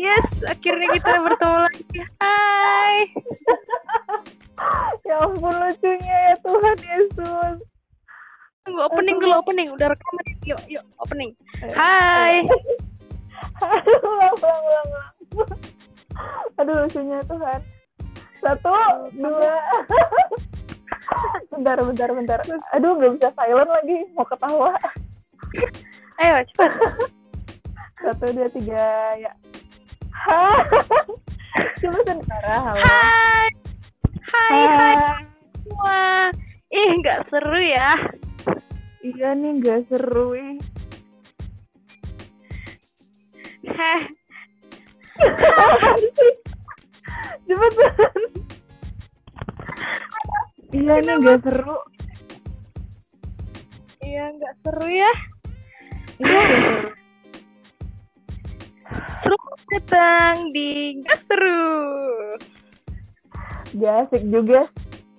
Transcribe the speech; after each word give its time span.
Yes, 0.00 0.24
akhirnya 0.48 0.96
kita 0.96 1.12
bertemu 1.12 1.58
lagi. 1.60 1.84
Hai. 2.24 2.96
ya 5.08 5.14
ampun 5.20 5.52
lucunya 5.52 6.16
ya 6.32 6.34
Tuhan 6.40 6.76
Yesus. 6.80 7.56
Tunggu 8.64 8.80
opening 8.80 9.20
dulu 9.20 9.34
opening. 9.44 9.68
Udah 9.76 9.92
rekaman. 9.92 10.24
Yuk, 10.48 10.60
yuk 10.72 10.84
opening. 11.04 11.36
Hai. 11.76 12.48
Aduh, 13.60 14.00
ulang, 14.00 14.34
ulang, 14.40 14.62
ulang, 14.64 14.88
ulang. 14.88 15.60
Aduh 16.56 16.74
lucunya 16.80 17.20
Tuhan. 17.28 17.60
Satu, 18.40 18.72
dua. 19.20 19.52
bentar, 21.52 21.76
bentar, 21.76 22.08
bentar. 22.08 22.40
Aduh, 22.72 22.96
nggak 22.96 23.12
bisa 23.20 23.28
silent 23.36 23.68
lagi. 23.68 23.96
Mau 24.16 24.24
ketawa. 24.24 24.72
Ayo 26.24 26.40
cepat. 26.48 26.72
Satu, 28.00 28.24
dua, 28.32 28.48
tiga. 28.48 28.88
Ya. 29.20 29.32
Hai. 30.28 30.60
Coba 31.80 31.98
sebentar. 32.04 32.44
Halo. 32.44 32.76
Hai. 32.84 33.48
Hai, 34.28 34.60
hai 34.68 35.24
semua. 35.56 36.28
Ih, 36.68 36.90
nggak 37.00 37.24
seru 37.32 37.60
ya. 37.64 37.96
Iya 39.00 39.32
nih, 39.32 39.64
nggak 39.64 39.80
seru. 39.88 40.36
Ih. 40.36 40.60
Heh. 43.64 44.00
Cepetan. 47.48 48.20
Iya 50.70 50.94
nih 51.00 51.14
gak 51.24 51.38
seru. 51.42 51.78
Iya, 54.04 54.24
nggak 54.36 54.54
seru 54.62 54.86
ya. 54.86 55.12
Iya 56.20 56.40
gak 56.44 56.60
seru. 56.68 56.99
Selamat 59.20 59.60
datang 59.68 60.48
di 60.56 60.96
Nggak 61.04 61.18
Seru. 61.28 61.68
Gak 63.76 63.94
asik 64.08 64.22
juga. 64.32 64.60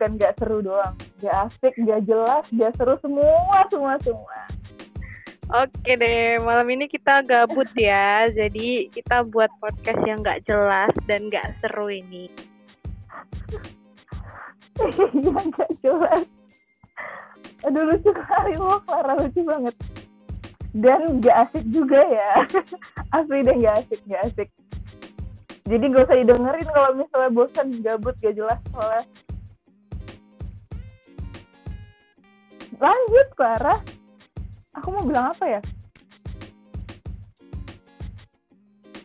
Kan 0.01 0.17
gak 0.17 0.33
seru 0.41 0.65
doang. 0.65 0.97
Gak 1.21 1.45
asik, 1.45 1.73
gak 1.85 2.01
jelas, 2.09 2.41
gak 2.49 2.73
seru 2.81 2.97
semua, 2.97 3.61
semua, 3.69 3.93
semua. 4.01 4.39
Oke 5.51 5.99
deh, 5.99 6.41
malam 6.41 6.65
ini 6.73 6.89
kita 6.89 7.21
gabut 7.21 7.69
ya. 7.77 8.25
Jadi 8.39 8.89
kita 8.89 9.21
buat 9.21 9.53
podcast 9.61 10.01
yang 10.09 10.25
nggak 10.25 10.49
jelas 10.49 10.89
dan 11.05 11.29
nggak 11.29 11.61
seru 11.61 11.93
ini. 11.93 12.31
Iya 14.81 15.41
gak 15.53 15.71
jelas. 15.85 16.25
Aduh 17.69 17.85
lucu 17.85 18.09
kali 18.09 18.57
lo, 18.57 18.81
Clara 18.81 19.13
lucu 19.13 19.45
banget. 19.45 19.75
Dan 20.71 21.19
gak 21.19 21.51
asik 21.51 21.65
juga 21.67 21.99
ya. 21.99 22.47
Asli 23.19 23.43
deh 23.43 23.55
gak 23.59 23.75
asik, 23.83 24.01
gak 24.07 24.21
asik. 24.31 24.49
Jadi 25.67 25.83
gak 25.91 26.07
usah 26.07 26.17
didengerin 26.19 26.67
kalau 26.71 26.91
misalnya 26.95 27.29
bosan, 27.31 27.67
gabut, 27.83 28.15
gak 28.23 28.35
jelas 28.35 28.59
soalnya. 28.71 29.03
Lanjut, 32.79 33.27
Clara. 33.35 33.75
Aku 34.79 34.87
mau 34.95 35.03
bilang 35.03 35.35
apa 35.35 35.45
ya? 35.59 35.61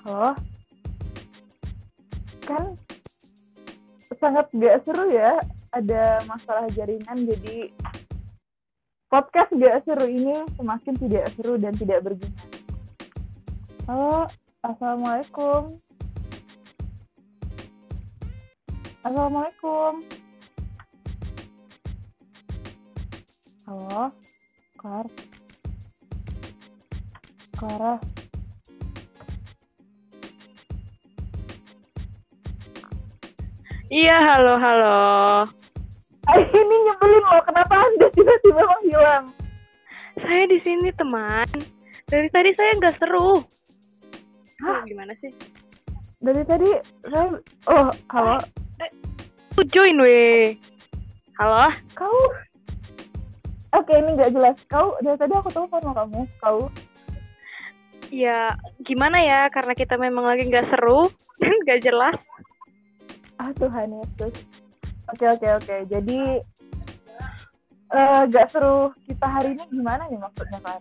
Halo? 0.07 0.39
Kan 2.47 2.79
sangat 4.17 4.47
gak 4.55 4.87
seru 4.87 5.11
ya 5.11 5.43
ada 5.75 6.23
masalah 6.25 6.71
jaringan 6.73 7.27
jadi 7.27 7.69
podcast 9.17 9.49
gak 9.57 9.81
seru 9.89 10.05
ini 10.13 10.45
semakin 10.61 10.95
tidak 11.01 11.25
seru 11.33 11.57
dan 11.57 11.73
tidak 11.73 12.05
berguna. 12.05 12.37
Halo, 13.89 14.29
assalamualaikum. 14.61 15.73
Assalamualaikum. 19.01 20.05
Halo, 23.65 24.13
Klar. 24.77 25.07
Clara. 27.57 27.95
Iya, 33.89 34.17
halo, 34.21 34.61
halo. 34.61 35.01
Ini 36.37 36.77
nyebelin 36.85 37.23
loh, 37.23 37.43
kenapa 37.47 37.75
Anda 37.81 38.06
tiba-tiba 38.47 38.63
menghilang? 38.79 39.25
Saya 40.23 40.45
di 40.49 40.59
sini 40.63 40.89
teman. 40.95 41.49
Dari 42.07 42.29
tadi 42.31 42.51
saya 42.55 42.71
nggak 42.79 42.97
seru. 43.03 43.43
Hah? 44.63 44.81
Gimana 44.87 45.13
sih? 45.19 45.35
Dari 46.23 46.43
tadi 46.47 46.71
saya 47.11 47.35
oh, 47.69 47.91
halo. 48.15 48.39
Aku 49.57 49.63
join 49.67 49.99
weh. 49.99 50.55
Halo? 51.43 51.69
Kau 51.99 52.15
Oke, 53.75 53.93
ini 53.93 54.15
nggak 54.17 54.33
jelas. 54.33 54.57
Kau 54.71 54.95
dari 55.03 55.19
tadi 55.19 55.33
aku 55.35 55.51
telepon 55.51 55.83
sama 55.83 56.07
kamu. 56.07 56.23
Kau 56.41 56.71
Ya, 58.15 58.55
gimana 58.87 59.19
ya? 59.19 59.51
Karena 59.51 59.75
kita 59.75 59.99
memang 59.99 60.31
lagi 60.31 60.47
nggak 60.47 60.71
seru 60.71 61.11
dan 61.43 61.55
nggak 61.67 61.83
jelas. 61.83 62.17
ah 63.37 63.53
Tuhan 63.59 63.91
Yesus. 63.93 64.33
Oke, 65.13 65.27
oke, 65.29 65.49
oke. 65.61 65.77
Jadi 65.91 66.41
eh 67.87 68.21
nggak 68.27 68.47
seru 68.51 68.91
kita 69.07 69.27
hari 69.27 69.55
ini 69.55 69.65
gimana 69.71 70.03
nih 70.11 70.19
maksudnya, 70.19 70.59
Kak? 70.59 70.81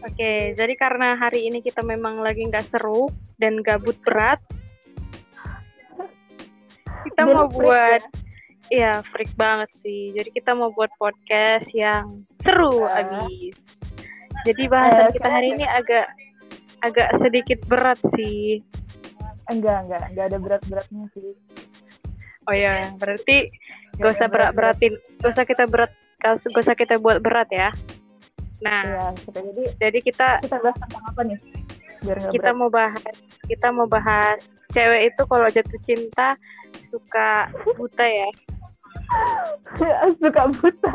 Oke, 0.00 0.56
jadi 0.56 0.74
karena 0.80 1.12
hari 1.20 1.44
ini 1.52 1.60
kita 1.60 1.84
memang 1.84 2.24
lagi 2.24 2.40
nggak 2.48 2.72
seru 2.72 3.12
dan 3.36 3.60
gabut 3.60 3.96
berat, 4.00 4.40
kita 7.04 7.20
Dan 7.28 7.36
mau 7.36 7.48
freak 7.52 7.60
buat, 7.60 8.02
ya 8.72 9.04
freak 9.12 9.32
banget 9.36 9.68
sih. 9.84 10.16
Jadi 10.16 10.32
kita 10.32 10.56
mau 10.56 10.72
buat 10.72 10.88
podcast 10.96 11.68
yang 11.76 12.24
seru 12.40 12.88
Ya. 12.88 13.04
abis. 13.04 13.54
Jadi 14.48 14.62
bahasan 14.72 15.12
Eh, 15.12 15.12
kita 15.20 15.28
hari 15.28 15.48
ini 15.52 15.68
agak 15.68 16.06
agak 16.80 17.08
sedikit 17.20 17.60
berat 17.68 18.00
sih. 18.16 18.64
Enggak, 19.52 19.84
enggak, 19.84 20.02
enggak 20.08 20.26
ada 20.32 20.38
berat-beratnya 20.40 21.04
sih. 21.12 21.36
Oh 22.48 22.56
ya, 22.56 22.88
berarti 22.96 23.52
gak 24.00 24.16
usah 24.16 24.26
berat-berat. 24.32 24.32
berat-beratin, 24.32 24.92
gak 25.20 25.30
usah 25.36 25.44
kita 25.44 25.64
berat, 25.68 25.92
gak 26.18 26.40
usah 26.56 26.74
kita 26.74 26.94
buat 26.96 27.20
berat 27.20 27.48
ya. 27.52 27.68
Nah, 28.60 28.84
Iya, 28.84 29.04
kita 29.24 29.40
jadi 29.40 29.64
jadi 29.80 29.98
kita 30.00 30.26
kita 30.44 30.56
bahas 30.60 30.76
tentang 30.80 31.04
apa 31.04 31.20
nih? 31.24 31.38
Biar 32.00 32.16
kita 32.32 32.50
berat. 32.52 32.56
mau 32.56 32.68
bahas 32.68 33.04
kita 33.44 33.66
mau 33.72 33.84
bahas 33.84 34.40
cewek 34.70 35.10
itu 35.12 35.22
kalau 35.26 35.48
jatuh 35.48 35.80
cinta 35.84 36.28
suka 36.88 37.50
buta 37.76 38.06
ya 38.06 38.28
suka 40.22 40.42
buta. 40.54 40.94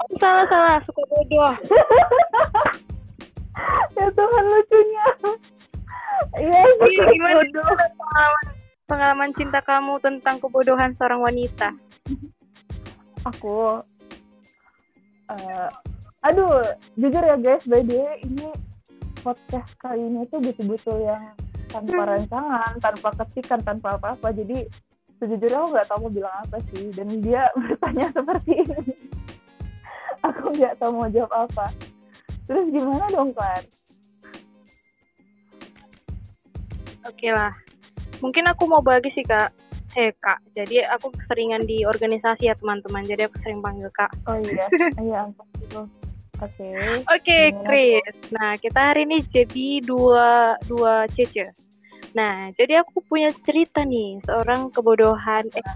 oh, 0.00 0.08
salah 0.18 0.46
salah 0.48 0.78
suka 0.82 1.02
bodoh 1.10 1.54
ya 3.98 4.06
Tuhan 4.10 4.44
lucunya. 4.46 5.06
Iya, 6.34 6.60
Ih, 6.64 6.78
suka 6.80 7.04
gimana 7.12 7.34
bodoh. 7.42 7.66
Pengalaman 8.84 9.32
cinta 9.32 9.60
kamu 9.60 9.96
tentang 10.00 10.36
kebodohan 10.38 10.92
seorang 10.94 11.20
wanita? 11.20 11.72
Aku 13.24 13.80
eh, 15.32 15.68
aduh 16.20 16.60
jujur 16.94 17.24
ya 17.24 17.36
guys 17.36 17.64
by 17.64 17.80
the 17.80 17.96
way 17.96 18.16
ini 18.22 18.48
podcast 19.20 19.72
kali 19.80 20.04
ini 20.04 20.28
tuh 20.28 20.40
betul-betul 20.40 21.00
yang 21.00 21.32
tanpa 21.72 21.96
Hmm. 21.96 22.08
rancangan 22.08 22.72
tanpa 22.78 23.08
ketikan 23.24 23.60
tanpa 23.64 23.96
apa-apa. 23.96 24.28
Jadi 24.30 24.68
sejujurnya 25.16 25.58
aku 25.58 25.68
nggak 25.72 25.88
tahu 25.88 25.98
mau 26.04 26.12
bilang 26.12 26.36
apa 26.44 26.56
sih 26.70 26.92
dan 26.92 27.08
dia 27.24 27.48
bertanya 27.60 28.06
seperti 28.12 28.52
ini. 28.60 28.92
Aku 30.22 30.52
nggak 30.52 30.76
tahu 30.76 30.90
mau 30.92 31.08
jawab 31.08 31.32
apa. 31.48 31.66
Terus 32.44 32.66
gimana 32.68 33.08
dong 33.08 33.32
Klar? 33.32 33.64
oke 37.04 37.28
lah 37.28 37.52
mungkin 38.24 38.48
aku 38.48 38.64
mau 38.64 38.80
bagi 38.80 39.12
sih 39.12 39.20
kak 39.20 39.52
eh 40.00 40.16
kak 40.16 40.40
jadi 40.56 40.88
aku 40.96 41.12
keseringan 41.12 41.68
di 41.68 41.84
organisasi 41.84 42.48
ya 42.48 42.56
teman-teman 42.56 43.04
jadi 43.04 43.28
aku 43.28 43.36
sering 43.44 43.60
panggil 43.60 43.92
kak 43.92 44.08
oh 44.24 44.40
iya 44.40 44.66
iya 45.04 45.20
gitu. 45.60 45.84
oke 46.40 46.68
Oke, 47.14 47.54
Chris. 47.62 48.14
Nah, 48.34 48.58
kita 48.58 48.90
hari 48.90 49.06
ini 49.06 49.22
jadi 49.30 49.78
dua 49.86 50.58
dua 50.66 51.06
cece. 51.14 51.54
Nah, 52.10 52.50
jadi 52.58 52.82
aku 52.82 53.06
punya 53.06 53.30
cerita 53.46 53.86
nih, 53.86 54.18
seorang 54.26 54.66
kebodohan 54.74 55.46
eh, 55.54 55.66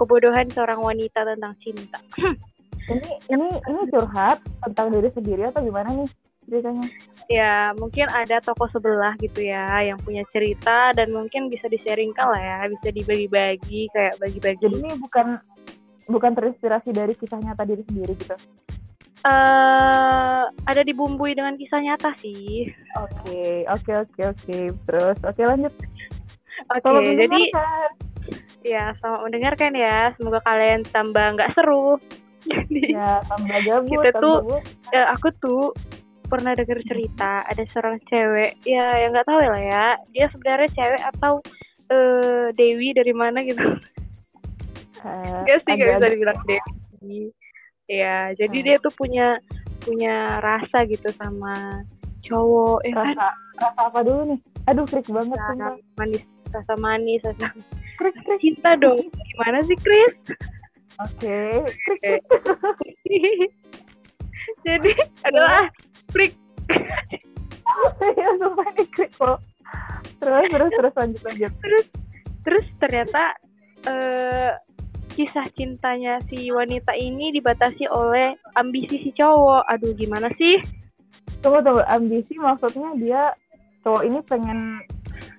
kebodohan 0.00 0.48
seorang 0.48 0.80
wanita 0.80 1.28
tentang 1.28 1.52
cinta. 1.60 2.00
ini 2.92 3.10
ini 3.28 3.48
ini 3.52 3.80
curhat 3.92 4.40
tentang 4.64 4.94
diri 4.94 5.12
sendiri 5.12 5.50
atau 5.50 5.60
gimana 5.60 5.92
nih 5.92 6.08
ceritanya 6.46 6.86
Ya, 7.26 7.74
mungkin 7.74 8.06
ada 8.06 8.38
toko 8.38 8.70
sebelah 8.70 9.18
gitu 9.18 9.42
ya 9.42 9.82
yang 9.82 9.98
punya 9.98 10.22
cerita 10.30 10.94
dan 10.94 11.10
mungkin 11.10 11.50
bisa 11.50 11.66
di-sharingkan 11.66 12.22
lah 12.22 12.38
ya, 12.38 12.58
bisa 12.70 12.94
dibagi-bagi 12.94 13.90
kayak 13.90 14.14
bagi-bagi. 14.16 14.62
jadi 14.62 14.76
ini 14.78 14.94
bukan 14.94 15.34
bukan 16.06 16.30
terinspirasi 16.32 16.94
dari 16.94 17.18
kisah 17.18 17.42
nyata 17.42 17.66
diri 17.66 17.82
sendiri 17.82 18.14
gitu 18.14 18.38
eh 19.26 20.42
ada 20.46 20.82
dibumbui 20.82 21.34
dengan 21.34 21.58
kisah 21.58 21.82
nyata 21.82 22.14
sih. 22.22 22.70
Oke, 22.94 23.66
oke, 23.66 23.92
oke, 24.06 24.20
oke. 24.22 24.58
Terus, 24.86 25.18
oke 25.20 25.42
lanjut. 25.42 25.74
Oke, 26.70 26.78
Selamat 26.80 27.10
jadi 27.26 27.42
ya 28.62 28.84
selamat 28.98 29.20
mendengarkan 29.26 29.72
ya. 29.74 30.14
Semoga 30.14 30.38
kalian 30.46 30.86
tambah 30.86 31.26
nggak 31.34 31.58
seru. 31.58 31.98
Jadi 32.46 32.94
ya 32.94 33.18
tambah 33.26 33.58
gabut, 33.66 33.90
Kita 33.90 34.08
tambah 34.14 34.22
tuh- 34.22 34.42
gabut. 34.46 34.62
ya, 34.94 35.02
aku 35.10 35.28
tuh 35.42 35.62
pernah 36.26 36.52
dengar 36.52 36.78
cerita 36.82 37.42
ada 37.42 37.62
seorang 37.66 37.96
cewek 38.04 38.58
ya 38.62 38.84
yang 38.98 39.10
nggak 39.10 39.24
tahu 39.24 39.38
lah 39.38 39.58
ya 39.58 39.86
dia 40.10 40.26
sebenarnya 40.28 40.68
cewek 40.70 41.02
atau 41.06 41.32
eh, 41.88 42.46
Dewi 42.52 42.88
dari 42.92 43.12
mana 43.12 43.40
gitu 43.40 43.62
Eh, 44.98 45.40
Gak 45.44 45.62
sih 45.62 45.72
gak 45.72 45.96
bisa 45.96 46.08
dibilang 46.08 46.38
Dewi 46.42 47.30
ya 47.86 48.34
jadi 48.34 48.50
Hmm. 48.52 48.66
dia 48.66 48.76
tuh 48.78 48.90
punya 48.90 49.38
punya 49.78 50.14
rasa 50.40 50.82
gitu 50.84 51.06
sama 51.14 51.86
cowok 52.22 52.82
ya 52.82 52.90
kan 52.92 53.14
rasa 53.14 53.28
rasa 53.56 53.80
apa 53.86 54.00
dulu 54.02 54.22
nih? 54.26 54.40
Aduh, 54.66 54.82
freak 54.84 55.06
banget 55.06 55.38
rasa 55.38 55.54
sumpah. 55.54 55.74
manis 55.96 56.22
rasa 56.50 56.74
manis 56.76 57.20
rasa 57.22 57.48
Freak, 57.94 58.16
freak. 58.18 58.40
cinta 58.42 58.74
dong 58.74 58.98
gimana 59.24 59.62
sih 59.62 59.78
Chris 59.78 60.14
Oke. 60.96 61.38
Oke. 61.86 62.12
jadi 64.64 64.90
adalah 65.22 65.68
Terus, 70.36 70.52
terus, 70.54 70.72
terus 70.76 70.94
lanjut, 70.94 71.22
lanjut. 71.24 71.52
terus 72.46 72.66
ternyata 72.78 73.22
eh, 73.88 74.52
kisah 75.16 75.48
cintanya 75.56 76.20
si 76.28 76.52
wanita 76.52 76.92
ini 76.94 77.32
dibatasi 77.32 77.88
oleh 77.88 78.36
ambisi 78.54 79.00
si 79.00 79.10
cowok 79.16 79.64
aduh 79.66 79.96
gimana 79.96 80.28
sih 80.36 80.60
Tunggu, 81.42 81.62
tunggu. 81.62 81.82
Ambisi 81.86 82.34
maksudnya 82.38 82.90
dia 82.98 83.22
cowok 83.84 84.02
ini 84.02 84.18
pengen 84.26 84.82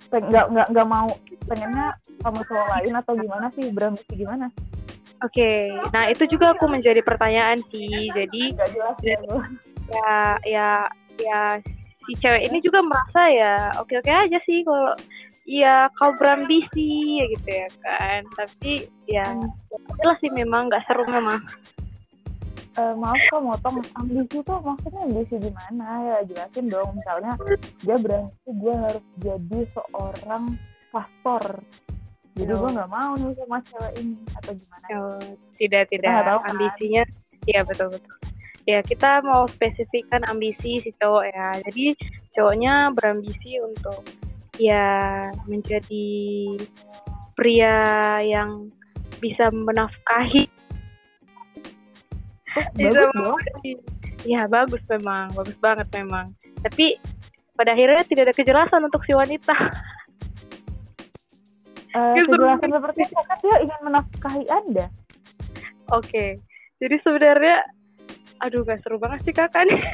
peng- 0.08 0.30
nggak 0.30 0.46
nggak 0.56 0.68
nggak 0.72 0.88
mau 0.88 1.10
pengennya 1.48 1.96
sama 2.24 2.42
cowok 2.48 2.68
lain 2.76 2.94
atau 2.96 3.14
gimana 3.16 3.48
sih 3.56 3.66
berambisi 3.72 4.14
gimana? 4.16 4.48
Oke, 5.26 5.74
nah 5.90 6.06
itu 6.14 6.30
juga 6.30 6.54
aku 6.54 6.70
menjadi 6.70 7.02
pertanyaan 7.02 7.58
sih. 7.74 8.14
Jadi 8.14 8.54
jelas 8.54 8.98
ya 9.02 9.20
ya 9.90 10.14
ya 10.46 10.70
ya 11.18 11.42
si 12.08 12.16
cewek 12.18 12.48
ini 12.48 12.64
juga 12.64 12.80
merasa 12.82 13.22
ya 13.28 13.54
oke 13.78 13.94
oke 13.94 14.08
aja 14.08 14.40
sih 14.42 14.64
kalau 14.64 14.96
ya 15.44 15.92
kau 15.94 16.16
berambisi 16.16 17.20
ya 17.20 17.26
gitu 17.32 17.50
ya 17.52 17.68
kan. 17.84 18.22
Tapi 18.34 18.72
ya 19.06 19.28
jelas 20.00 20.18
sih 20.18 20.32
memang 20.32 20.72
nggak 20.72 20.84
seru 20.88 21.04
memang. 21.06 21.40
Eh, 22.78 22.94
maaf 22.94 23.18
kok 23.34 23.42
motong 23.42 23.82
ambisi 23.98 24.38
tuh 24.42 24.62
maksudnya 24.62 25.02
ambisi 25.02 25.34
gimana 25.36 25.86
ya 26.06 26.18
jelasin 26.24 26.70
dong 26.70 26.94
misalnya 26.94 27.34
dia 27.82 27.98
berambisi 27.98 28.50
gue 28.54 28.74
harus 28.78 29.06
jadi 29.18 29.60
seorang 29.74 30.44
pastor 30.94 31.42
jadi 32.38 32.54
Oh. 32.54 32.62
gue 32.62 32.78
nggak 32.78 32.92
mau 32.94 33.18
nih 33.18 33.34
sama 33.34 33.58
cewek 33.66 33.94
ini 33.98 34.14
atau 34.30 34.52
gimana 34.54 34.88
Oh, 34.94 35.18
tidak 35.58 35.90
tidak 35.90 36.12
kan? 36.22 36.38
ambisinya 36.46 37.02
ya 37.50 37.66
betul 37.66 37.90
betul. 37.90 38.14
Ya 38.68 38.84
kita 38.84 39.24
mau 39.24 39.48
spesifikkan 39.48 40.28
ambisi 40.28 40.84
si 40.84 40.92
cowok 41.00 41.24
ya. 41.32 41.48
Jadi 41.72 41.96
cowoknya 42.36 42.92
berambisi 42.92 43.64
untuk 43.64 44.04
ya 44.60 45.30
menjadi 45.48 46.10
pria 47.38 47.80
yang 48.22 48.68
bisa 49.24 49.50
menafkahi 49.54 50.50
bagus 52.58 52.74
Bisa 52.74 53.02
dong 53.14 53.38
Ya 54.26 54.50
bagus 54.50 54.82
memang, 54.90 55.32
bagus 55.32 55.56
banget 55.62 55.88
memang. 55.94 56.34
Tapi 56.60 57.00
pada 57.56 57.72
akhirnya 57.72 58.04
tidak 58.04 58.24
ada 58.28 58.36
kejelasan 58.36 58.82
untuk 58.84 59.06
si 59.08 59.16
wanita. 59.16 59.56
Dia 61.96 62.24
kejelasan 62.28 62.70
seperti 62.70 63.00
itu 63.08 63.16
kan 63.16 63.38
dia 63.42 63.56
ingin 63.64 63.82
menafkahi 63.82 64.46
anda 64.54 64.86
Oke, 65.96 66.44
jadi 66.84 66.96
sebenarnya, 67.00 67.64
aduh 68.40 68.62
gak 68.62 68.80
seru 68.80 68.98
banget 68.98 69.20
sih 69.24 69.34
kakak 69.34 69.66
nih. 69.66 69.82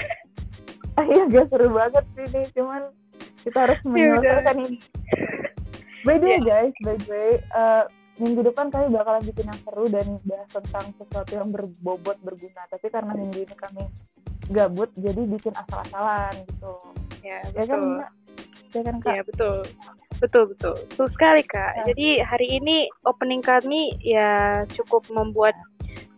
Ah, 0.93 1.01
iya 1.03 1.25
gak 1.25 1.49
seru 1.49 1.67
banget 1.67 2.05
sih 2.13 2.21
ini 2.23 2.41
cuman 2.53 2.85
kita 3.41 3.57
harus 3.59 3.81
Ya 3.81 3.89
menyelesaikan 4.13 4.57
ini 4.61 4.77
by 6.01 6.15
the 6.15 6.27
way 6.27 6.37
Ya. 6.37 6.45
guys 6.61 6.75
by 6.79 6.93
the 6.95 7.07
way 7.07 7.29
eh, 7.35 7.83
minggu 8.15 8.41
depan 8.43 8.69
kami 8.69 8.93
bakalan 8.93 9.23
bikin 9.23 9.47
yang 9.47 9.59
seru 9.59 9.85
dan 9.87 10.05
bahas 10.21 10.49
tentang 10.51 10.85
sesuatu 10.93 11.31
yang 11.33 11.49
berbobot 11.49 12.13
berguna 12.19 12.61
tapi 12.67 12.87
karena 12.87 13.09
minggu 13.11 13.41
ini 13.41 13.55
kami 13.55 13.83
gabut 14.49 14.93
jadi 14.93 15.17
bikin 15.23 15.53
asal-asalan 15.55 16.33
gitu 16.45 16.73
Ya, 17.21 17.41
ya 17.51 17.63
kan 17.63 17.73
betul. 17.73 17.89
Mbak? 17.95 18.09
ya 18.69 18.81
kan 18.83 18.95
kak 18.99 19.11
Ya 19.11 19.23
betul, 19.23 19.55
betul 20.19 20.43
betul, 20.47 20.73
betul 20.83 21.07
sekali 21.09 21.41
kak. 21.41 21.71
Ya. 21.73 21.83
Jadi 21.87 22.07
hari 22.21 22.47
ini 22.53 22.75
opening 23.03 23.39
kami 23.39 23.81
ya 23.97 24.29
cukup 24.69 25.09
membuat 25.09 25.57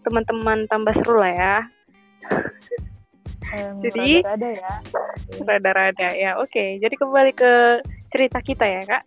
teman-teman 0.01 0.65
tambah 0.65 0.91
seru 0.97 1.17
lah 1.17 1.31
ya, 1.31 1.55
Em, 3.55 3.77
Jadi- 3.77 4.25
rada-rada 4.25 4.49
ya 4.51 4.73
rada-rada 5.45 6.07
ya. 6.17 6.31
Oke, 6.41 6.81
jadi 6.81 6.95
kembali 6.97 7.31
ke 7.37 7.51
cerita 8.09 8.41
kita 8.41 8.65
ya 8.65 8.81
kak. 8.83 9.03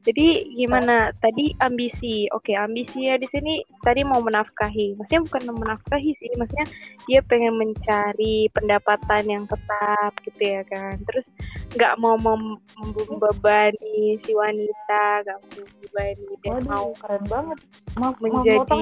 Jadi 0.00 0.56
gimana 0.56 1.12
tadi 1.20 1.52
ambisi? 1.60 2.24
Oke, 2.32 2.56
ambisi 2.56 3.04
ya 3.04 3.20
di 3.20 3.28
sini 3.28 3.60
tadi 3.84 4.00
mau 4.00 4.24
menafkahi. 4.24 4.96
Maksudnya 4.96 5.28
bukan 5.28 5.42
menafkahi 5.60 6.16
sih, 6.16 6.32
maksudnya 6.40 6.64
dia 7.04 7.20
pengen 7.28 7.60
mencari 7.60 8.48
pendapatan 8.56 9.28
yang 9.28 9.44
tetap 9.44 10.16
gitu 10.24 10.40
ya 10.40 10.64
kan. 10.72 10.96
Terus 11.04 11.26
nggak 11.76 12.00
mau 12.00 12.16
mem- 12.16 12.56
membebani 12.80 14.16
si 14.24 14.32
wanita, 14.32 15.20
nggak 15.20 15.36
mau 15.36 15.52
membebani 15.52 16.24
dia 16.40 16.56
mau 16.64 16.86
keren 16.96 17.24
banget 17.28 17.58
maaf 18.00 18.16
menjadi 18.24 18.80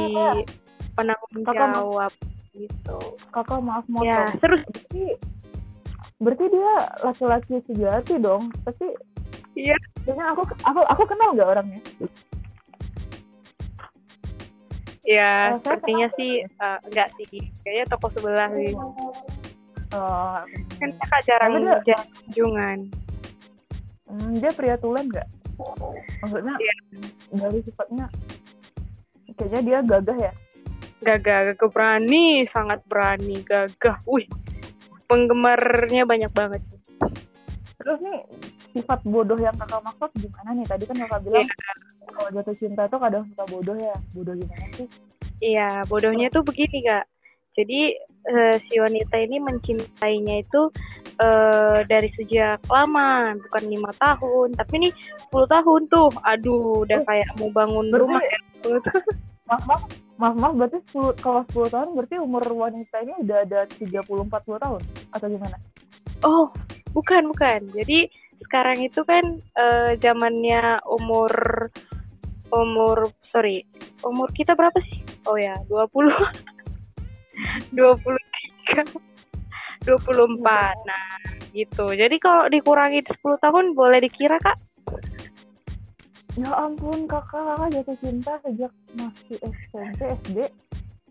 penanggung 0.94 1.42
Kakak 1.42 1.66
mau- 1.74 1.74
jawab 1.98 2.12
gitu. 2.50 2.98
kakak 3.28 3.60
maaf 3.60 3.84
motong 3.86 4.06
Ya, 4.06 4.26
terus 4.36 4.60
berarti 4.62 5.04
berarti 6.18 6.44
dia 6.46 6.72
laki-laki 7.00 7.54
sejati 7.64 8.14
dong 8.16 8.50
tapi 8.62 8.90
Iya. 9.54 9.74
kayaknya 10.02 10.24
aku 10.28 10.42
aku 10.62 10.80
aku 10.84 11.02
kenal 11.04 11.32
nggak 11.32 11.48
orangnya 11.48 11.80
ya 15.02 15.32
Oh, 15.50 15.58
sepertinya 15.58 16.06
kenal 16.06 16.18
sih 16.18 16.32
eh, 16.44 16.78
enggak 16.84 17.08
sih. 17.16 17.26
Kayaknya 17.62 17.84
toko 17.88 18.06
sebelah 18.12 18.48
sih. 18.52 18.72
oh 19.90 20.36
Kan 20.76 20.90
kakak 20.94 21.20
jarang 21.24 21.52
dia- 21.80 21.80
kunjungan. 22.22 22.78
hmm, 24.04 24.32
dia 24.36 24.50
pria 24.52 24.76
tulen 24.76 25.06
nggak 25.06 25.28
maksudnya 26.18 26.54
Iya. 26.54 26.74
dari 27.34 27.58
sifatnya 27.62 28.06
kayaknya 29.34 29.60
dia 29.62 29.78
gagah 29.82 30.18
ya 30.18 30.32
Gagah, 30.98 31.52
gagah 31.52 31.70
berani, 31.70 32.26
sangat 32.48 32.82
berani, 32.84 33.38
gagah. 33.40 33.96
Wih, 34.04 34.26
penggemarnya 35.06 36.04
banyak 36.04 36.30
banget. 36.30 36.62
terus 37.78 38.02
nih 38.02 38.20
sifat 38.74 39.00
bodoh 39.02 39.38
yang 39.38 39.54
kakak 39.54 39.80
maksud 39.80 40.10
gimana 40.12 40.50
nih 40.52 40.66
tadi 40.66 40.82
kan 40.82 40.98
kakak 40.98 41.20
bilang 41.22 41.46
kalau 42.04 42.28
jatuh 42.28 42.52
cinta 42.52 42.84
tuh 42.84 42.98
kadang 42.98 43.22
suka 43.24 43.44
bodoh 43.48 43.72
ya 43.74 43.94
bodoh 44.12 44.34
gimana 44.34 44.66
sih 44.74 44.88
Iya, 45.38 45.86
bodohnya 45.86 46.26
tuh 46.28 46.42
begini 46.42 46.82
kak. 46.82 47.06
Jadi 47.54 47.94
eh, 48.26 48.56
si 48.60 48.74
wanita 48.76 49.14
ini 49.16 49.38
mencintainya 49.38 50.42
itu 50.42 50.74
eh, 51.16 51.86
dari 51.86 52.10
sejak 52.12 52.58
lama, 52.66 53.38
bukan 53.38 53.64
lima 53.64 53.94
tahun, 53.94 54.58
tapi 54.58 54.74
nih 54.82 54.92
10 55.24 55.46
tahun 55.48 55.80
tuh. 55.86 56.10
Aduh, 56.26 56.82
udah 56.82 56.98
kayak 57.06 57.30
mau 57.38 57.48
bangun 57.48 57.86
Berarti- 57.88 58.02
rumah 58.02 58.20
ya. 58.20 58.38
maaf 59.46 59.62
maaf 59.64 59.82
maaf 60.18 60.34
maaf 60.34 60.54
berarti 60.58 60.78
10, 60.90 61.22
kalau 61.22 61.46
10 61.46 61.74
tahun 61.74 61.88
berarti 61.94 62.16
umur 62.18 62.42
wanita 62.50 62.96
ini 63.06 63.14
udah 63.22 63.38
ada 63.46 63.60
30 63.70 64.02
40 64.02 64.64
tahun 64.64 64.82
atau 65.14 65.26
gimana? 65.30 65.56
Oh, 66.26 66.50
bukan 66.90 67.30
bukan. 67.30 67.70
Jadi 67.70 68.10
sekarang 68.42 68.82
itu 68.82 69.06
kan 69.06 69.22
eh, 69.38 69.94
zamannya 70.02 70.82
umur 70.90 71.30
umur 72.50 73.12
sorry 73.30 73.62
umur 74.02 74.30
kita 74.34 74.58
berapa 74.58 74.78
sih? 74.82 74.98
Oh 75.30 75.38
ya 75.38 75.54
20 75.70 76.10
23 77.78 77.78
24 79.86 80.42
nah 80.84 81.06
gitu. 81.54 81.86
Jadi 81.94 82.16
kalau 82.20 82.50
dikurangi 82.50 83.00
10 83.06 83.38
tahun 83.38 83.64
boleh 83.72 84.02
dikira 84.04 84.36
kak 84.42 84.58
Ya 86.38 86.50
ampun 86.54 87.10
kakak, 87.10 87.42
kakak 87.42 87.68
jatuh 87.74 87.96
cinta 87.98 88.32
sejak 88.46 88.72
masih 88.94 89.36
SMP, 89.42 90.00
SD. 90.22 90.38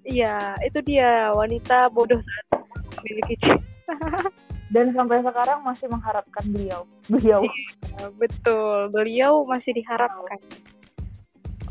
iya 0.07 0.55
itu 0.63 0.79
dia 0.87 1.35
wanita 1.35 1.91
bodoh 1.91 2.23
saat 2.23 2.63
memiliki 3.03 3.35
cinta 3.43 3.59
Dan 4.67 4.91
sampai 4.91 5.23
sekarang 5.23 5.63
masih 5.63 5.87
mengharapkan 5.87 6.43
beliau. 6.51 6.83
Beliau. 7.07 7.39
betul 8.19 8.91
beliau 8.91 9.43
masih 9.47 9.75
diharapkan 9.75 10.39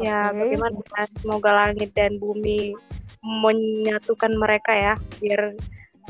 ya 0.00 0.28
Oke. 0.28 0.36
bagaimana 0.44 0.76
semoga 1.16 1.50
langit 1.64 1.90
dan 1.96 2.20
bumi 2.20 2.76
menyatukan 3.24 4.32
mereka 4.36 4.72
ya 4.76 4.94
biar 5.18 5.56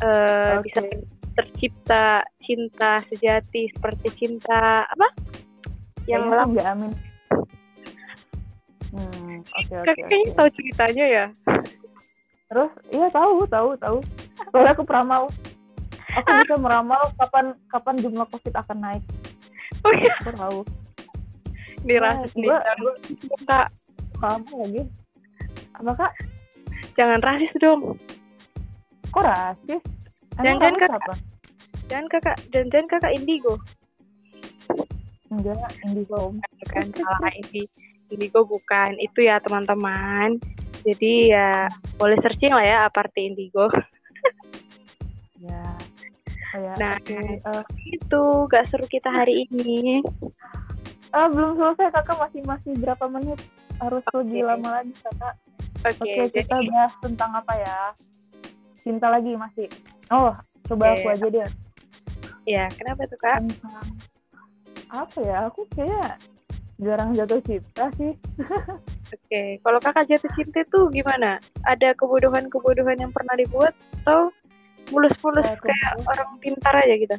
uh, 0.03 0.59
Oke. 0.59 0.69
bisa 0.69 0.81
tercipta 1.37 2.25
cinta 2.43 3.05
sejati 3.13 3.69
seperti 3.77 4.09
cinta 4.17 4.89
apa? 4.89 5.09
Yang 6.09 6.23
nggak 6.33 6.67
amin. 6.67 6.93
Hmm, 8.91 9.43
oke 9.43 9.75
oke. 9.75 9.85
Kakak 9.85 10.07
kayaknya 10.07 10.29
oke. 10.29 10.37
tahu 10.37 10.49
ceritanya 10.55 11.05
ya. 11.07 11.25
Terus, 12.47 12.71
iya 12.91 13.07
tahu, 13.11 13.37
tahu, 13.47 13.69
tahu. 13.77 13.99
Soalnya 14.49 14.73
aku 14.73 14.85
peramal. 14.85 15.23
Aku 16.17 16.29
bisa 16.41 16.57
meramal 16.57 17.03
kapan 17.19 17.47
kapan 17.69 17.95
jumlah 17.99 18.27
COVID 18.31 18.55
akan 18.57 18.79
naik. 18.79 19.05
Oh 19.83 19.93
iya, 19.93 20.15
Aku 20.21 20.33
tahu. 20.33 20.59
ini 21.83 21.95
Wah, 21.95 22.03
rasis 22.03 22.33
nih. 22.35 22.49
Jangan- 22.49 22.99
Kak, 23.45 23.67
Sama 24.17 24.55
lagi. 24.57 24.83
Apa 25.77 25.93
kak? 25.95 26.13
jangan 26.97 27.21
rasis 27.21 27.53
dong. 27.61 27.81
Kok 29.13 29.23
rasis? 29.23 29.83
Jangan, 30.37 30.57
Emang 30.57 30.61
kamu 30.63 30.79
Kak. 30.79 30.89
siapa? 30.89 31.15
Jangan 31.87 32.07
kakak, 32.09 32.37
jangan, 32.51 32.69
jangan 32.73 32.87
kakak 32.89 33.13
indigo. 33.13 33.55
Enggak, 35.27 35.59
Indigo. 35.83 36.33
Bukan 36.39 36.87
salah 36.95 37.33
indi, 37.35 37.67
indigo 38.09 38.43
bukan. 38.43 38.95
Itu 38.99 39.23
ya 39.23 39.39
teman-teman. 39.39 40.39
Jadi 40.83 41.35
ya 41.35 41.67
boleh 41.97 42.15
searching 42.23 42.55
lah 42.55 42.63
ya 42.63 42.77
apa 42.87 43.07
arti 43.07 43.27
indigo. 43.27 43.67
Ya. 45.37 45.77
Kayak 46.51 46.75
Nah. 46.81 46.97
oke, 46.97 47.21
eh, 47.45 47.63
Itu 47.93 48.23
gak 48.49 48.67
seru 48.67 48.87
kita 48.89 49.13
hari 49.13 49.47
ini. 49.47 50.01
ah, 51.13 51.29
belum 51.29 51.57
selesai 51.57 51.93
kakak 51.93 52.17
masih 52.19 52.43
masih 52.45 52.73
berapa 52.77 53.05
menit? 53.07 53.39
Harus 53.77 54.03
lebih 54.13 54.43
Oke. 54.43 54.49
lama 54.49 54.69
lagi 54.81 54.93
kakak. 54.97 55.35
Oke, 55.85 56.03
Oke, 56.03 56.21
jadi 56.33 56.41
kita 56.43 56.57
bahas 56.67 56.93
tentang 56.99 57.31
apa 57.37 57.53
ya? 57.55 57.79
Cinta 58.75 59.07
lagi 59.07 59.37
masih. 59.37 59.69
Oh, 60.09 60.33
coba 60.67 60.85
Oke. 60.93 61.05
aku 61.05 61.07
aja 61.13 61.27
deh. 61.31 61.49
ya 62.47 62.65
kenapa 62.75 63.03
tuh 63.07 63.19
kak? 63.21 63.39
Tentang 63.43 63.87
apa 64.89 65.19
ya? 65.21 65.37
Aku 65.47 65.63
kayak 65.75 66.17
jarang 66.77 67.17
jatuh 67.17 67.41
cinta 67.41 67.89
sih. 67.97 68.13
Oke, 69.17 69.43
kalau 69.65 69.79
kakak 69.81 70.07
jatuh 70.13 70.31
cinta 70.37 70.61
tuh 70.69 70.93
gimana? 70.93 71.41
Ada 71.65 71.97
kebodohan-kebodohan 71.97 73.01
yang 73.01 73.13
pernah 73.13 73.33
dibuat 73.39 73.73
atau 74.05 74.29
mulus-mulus 74.93 75.43
Eh, 75.43 75.57
kayak 75.59 75.93
orang 76.05 76.31
pintar 76.39 76.75
aja 76.77 76.95
gitu? 76.95 77.17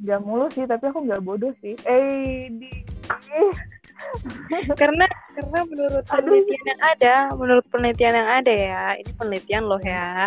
Gak 0.00 0.20
mulu 0.24 0.46
sih, 0.52 0.64
tapi 0.68 0.84
aku 0.88 1.04
nggak 1.04 1.24
bodoh 1.24 1.52
sih. 1.60 1.76
Eh, 1.84 2.48
di 2.52 2.70
karena 4.80 5.04
karena 5.36 5.60
menurut 5.68 6.04
Aduh. 6.08 6.16
penelitian 6.24 6.64
yang 6.64 6.82
ada, 6.96 7.14
menurut 7.36 7.66
penelitian 7.68 8.14
yang 8.16 8.30
ada 8.30 8.52
ya, 8.54 8.82
ini 8.96 9.12
penelitian 9.16 9.64
loh 9.68 9.82
ya. 9.82 10.24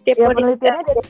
Setiap 0.00 0.16
ya 0.20 0.26
penelitiannya 0.32 0.84
dari 0.84 1.02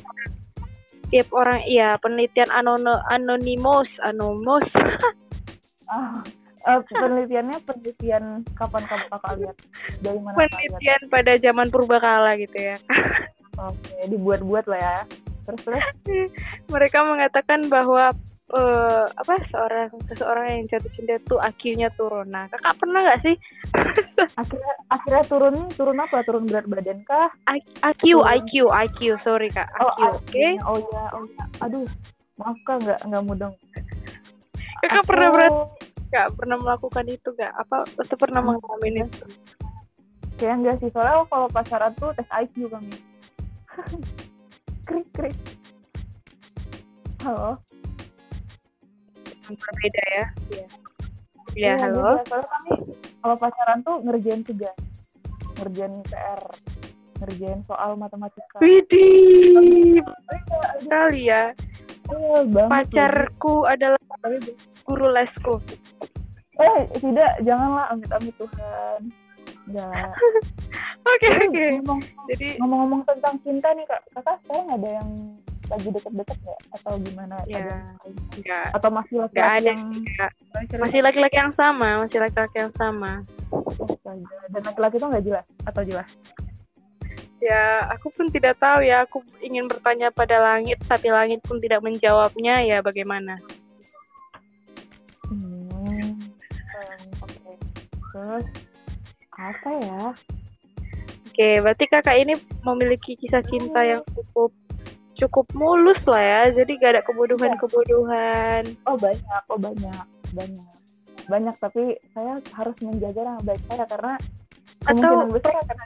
setiap 1.06 1.28
orang 1.34 1.62
iya 1.66 1.94
penelitian 2.02 2.50
anono, 2.50 2.98
anonymous 3.10 3.86
anonymous 4.02 4.66
ah, 5.94 6.22
eh, 6.66 6.80
penelitiannya 6.84 7.58
penelitian 7.62 8.24
kapan 8.52 8.82
kamu 8.84 9.04
kakak 9.08 9.32
lihat 9.36 9.56
dari 9.98 10.18
mana 10.18 10.34
kakak 10.34 10.42
lihat? 10.42 10.60
penelitian 10.76 11.02
pada 11.08 11.32
zaman 11.36 11.66
purbakala 11.68 12.30
gitu 12.36 12.58
ya 12.58 12.76
Oke, 13.56 13.96
dibuat-buat 14.06 14.68
lah 14.68 14.76
ya. 14.76 14.98
Terus 15.42 15.60
terus 15.64 15.84
mereka 16.68 17.00
mengatakan 17.02 17.64
bahwa 17.66 18.12
eh, 18.48 19.04
apa 19.08 19.34
seorang 19.48 19.88
seseorang 20.06 20.44
yang 20.46 20.62
jatuh 20.68 20.92
cinta 20.92 21.16
tuh 21.24 21.40
IQ-nya 21.40 21.88
turun 21.90 22.28
nah 22.28 22.44
kakak 22.46 22.76
pernah 22.76 23.00
nggak 23.00 23.20
sih 23.22 23.34
akhirnya 24.40 24.72
akhirnya 24.86 25.24
turun 25.24 25.56
turun 25.72 25.96
apa? 25.96 26.20
Turun 26.20 26.44
berat 26.44 26.66
badan 26.66 27.00
kah? 27.02 27.32
I- 27.48 27.64
IQ 27.82 28.02
Turun. 28.12 28.28
IQ 28.28 28.52
IQ 28.68 28.98
sorry 29.18 29.48
kak 29.48 29.72
Oh, 29.78 29.88
IQ 29.88 30.04
oke 30.12 30.20
akhirnya. 30.28 30.62
oh 30.62 30.78
ya, 30.84 31.04
oh 31.10 31.24
ya. 31.26 31.44
Aduh, 31.62 31.86
maaf 32.36 32.58
kak 32.62 32.76
nggak 32.82 33.00
nggak 33.02 33.22
mudeng. 33.24 33.52
kakak 34.78 35.00
Aku- 35.00 35.08
pernah 35.08 35.28
berat 35.32 35.52
nggak 36.16 36.32
pernah 36.32 36.56
melakukan 36.56 37.04
itu 37.12 37.28
nggak 37.28 37.52
apa 37.60 37.84
atau 37.84 38.16
pernah 38.16 38.40
mengalami 38.40 39.04
itu 39.04 39.26
Kayak 40.36 40.56
enggak 40.60 40.76
sih, 40.84 40.92
soalnya 40.92 41.24
kalau 41.32 41.48
pacaran 41.48 41.92
tuh 41.96 42.12
tes 42.12 42.28
IQ 42.28 42.68
kami. 42.68 42.92
krik 44.88 45.08
krik. 45.12 45.36
Halo. 47.24 47.60
berbeda 49.46 50.02
ya 50.10 50.26
iya 50.50 50.66
ya 50.66 50.68
Iya, 51.56 51.72
halo 51.80 52.20
beda. 52.20 52.26
Soalnya 52.26 52.48
kami 52.50 52.72
kalau 53.22 53.36
pacaran 53.38 53.78
tuh 53.80 53.96
ngerjain 54.04 54.42
tugas, 54.44 54.76
ngerjain 55.56 55.94
PR, 56.04 56.42
ngerjain 57.22 57.60
soal 57.64 57.90
matematika. 57.96 58.58
Widih, 58.60 60.02
sekali 60.82 61.32
ya. 61.32 61.56
Iya, 62.06 62.38
banget 62.46 62.70
Pacarku 62.70 63.54
adalah 63.64 64.00
lagi. 64.20 64.52
guru 64.82 65.06
lesku. 65.10 65.54
Eh, 66.56 66.80
tidak, 66.96 67.32
janganlah 67.42 67.90
amit-amit 67.90 68.34
Tuhan. 68.36 69.00
Oke, 71.06 71.28
oke. 71.30 71.66
ngomong- 71.80 72.02
Jadi, 72.26 72.58
Ngomong-ngomong 72.58 73.02
tentang 73.04 73.34
cinta 73.40 73.70
nih, 73.72 73.82
Kak. 73.84 73.98
Kakak 74.12 74.36
sekarang 74.42 74.66
ada 74.70 74.88
yang 74.92 75.08
lagi 75.66 75.88
deket-deket 75.90 76.38
nggak? 76.40 76.60
Atau 76.72 76.92
gimana? 76.98 77.34
Ya. 77.44 77.62
Yang- 77.62 77.94
enggak, 78.36 78.66
Atau 78.70 78.90
masih 78.90 79.16
laki-laki 79.18 79.58
ada 79.58 79.68
yang... 79.70 79.82
enggak. 79.92 80.30
Masih 80.76 81.00
laki-laki 81.00 81.36
yang 81.36 81.54
sama, 81.54 81.88
masih 82.00 82.18
laki-laki 82.20 82.56
yang 82.58 82.74
sama. 82.74 83.12
Astaga. 83.52 84.26
Dan 84.48 84.60
laki-laki 84.62 84.94
itu 84.96 85.06
nggak 85.06 85.24
jelas? 85.24 85.44
Atau 85.62 85.82
jelas? 85.82 86.08
Ya, 87.36 87.84
aku 87.92 88.08
pun 88.08 88.32
tidak 88.32 88.56
tahu 88.56 88.80
ya. 88.80 89.04
Aku 89.04 89.20
ingin 89.44 89.68
bertanya 89.68 90.08
pada 90.08 90.40
langit, 90.40 90.80
tapi 90.88 91.12
langit 91.12 91.44
pun 91.44 91.60
tidak 91.60 91.84
menjawabnya. 91.84 92.64
Ya, 92.64 92.80
bagaimana? 92.80 93.36
Hmm. 95.28 96.16
Oke. 97.20 97.52
Terus, 98.12 98.46
apa 99.36 99.70
ya? 99.84 100.02
Oke, 101.28 101.60
berarti 101.60 101.84
kakak 101.92 102.16
ini 102.16 102.32
memiliki 102.64 103.12
kisah 103.20 103.44
cinta 103.44 103.84
yang 103.84 104.00
cukup 104.16 104.56
cukup 105.20 105.44
mulus 105.52 106.00
lah 106.08 106.24
ya. 106.24 106.42
Jadi 106.56 106.80
gak 106.80 106.96
ada 106.96 107.02
kebodohan-kebodohan. 107.04 108.64
Oh 108.88 108.96
banyak, 108.96 109.42
oh 109.52 109.60
banyak, 109.60 110.06
banyak, 110.32 110.72
banyak. 111.28 111.56
Tapi 111.60 112.00
saya 112.16 112.40
harus 112.56 112.76
menjaga 112.80 113.20
nama 113.20 113.40
baik 113.44 113.60
saya 113.68 113.84
karena 113.84 114.14
Atau 114.86 115.26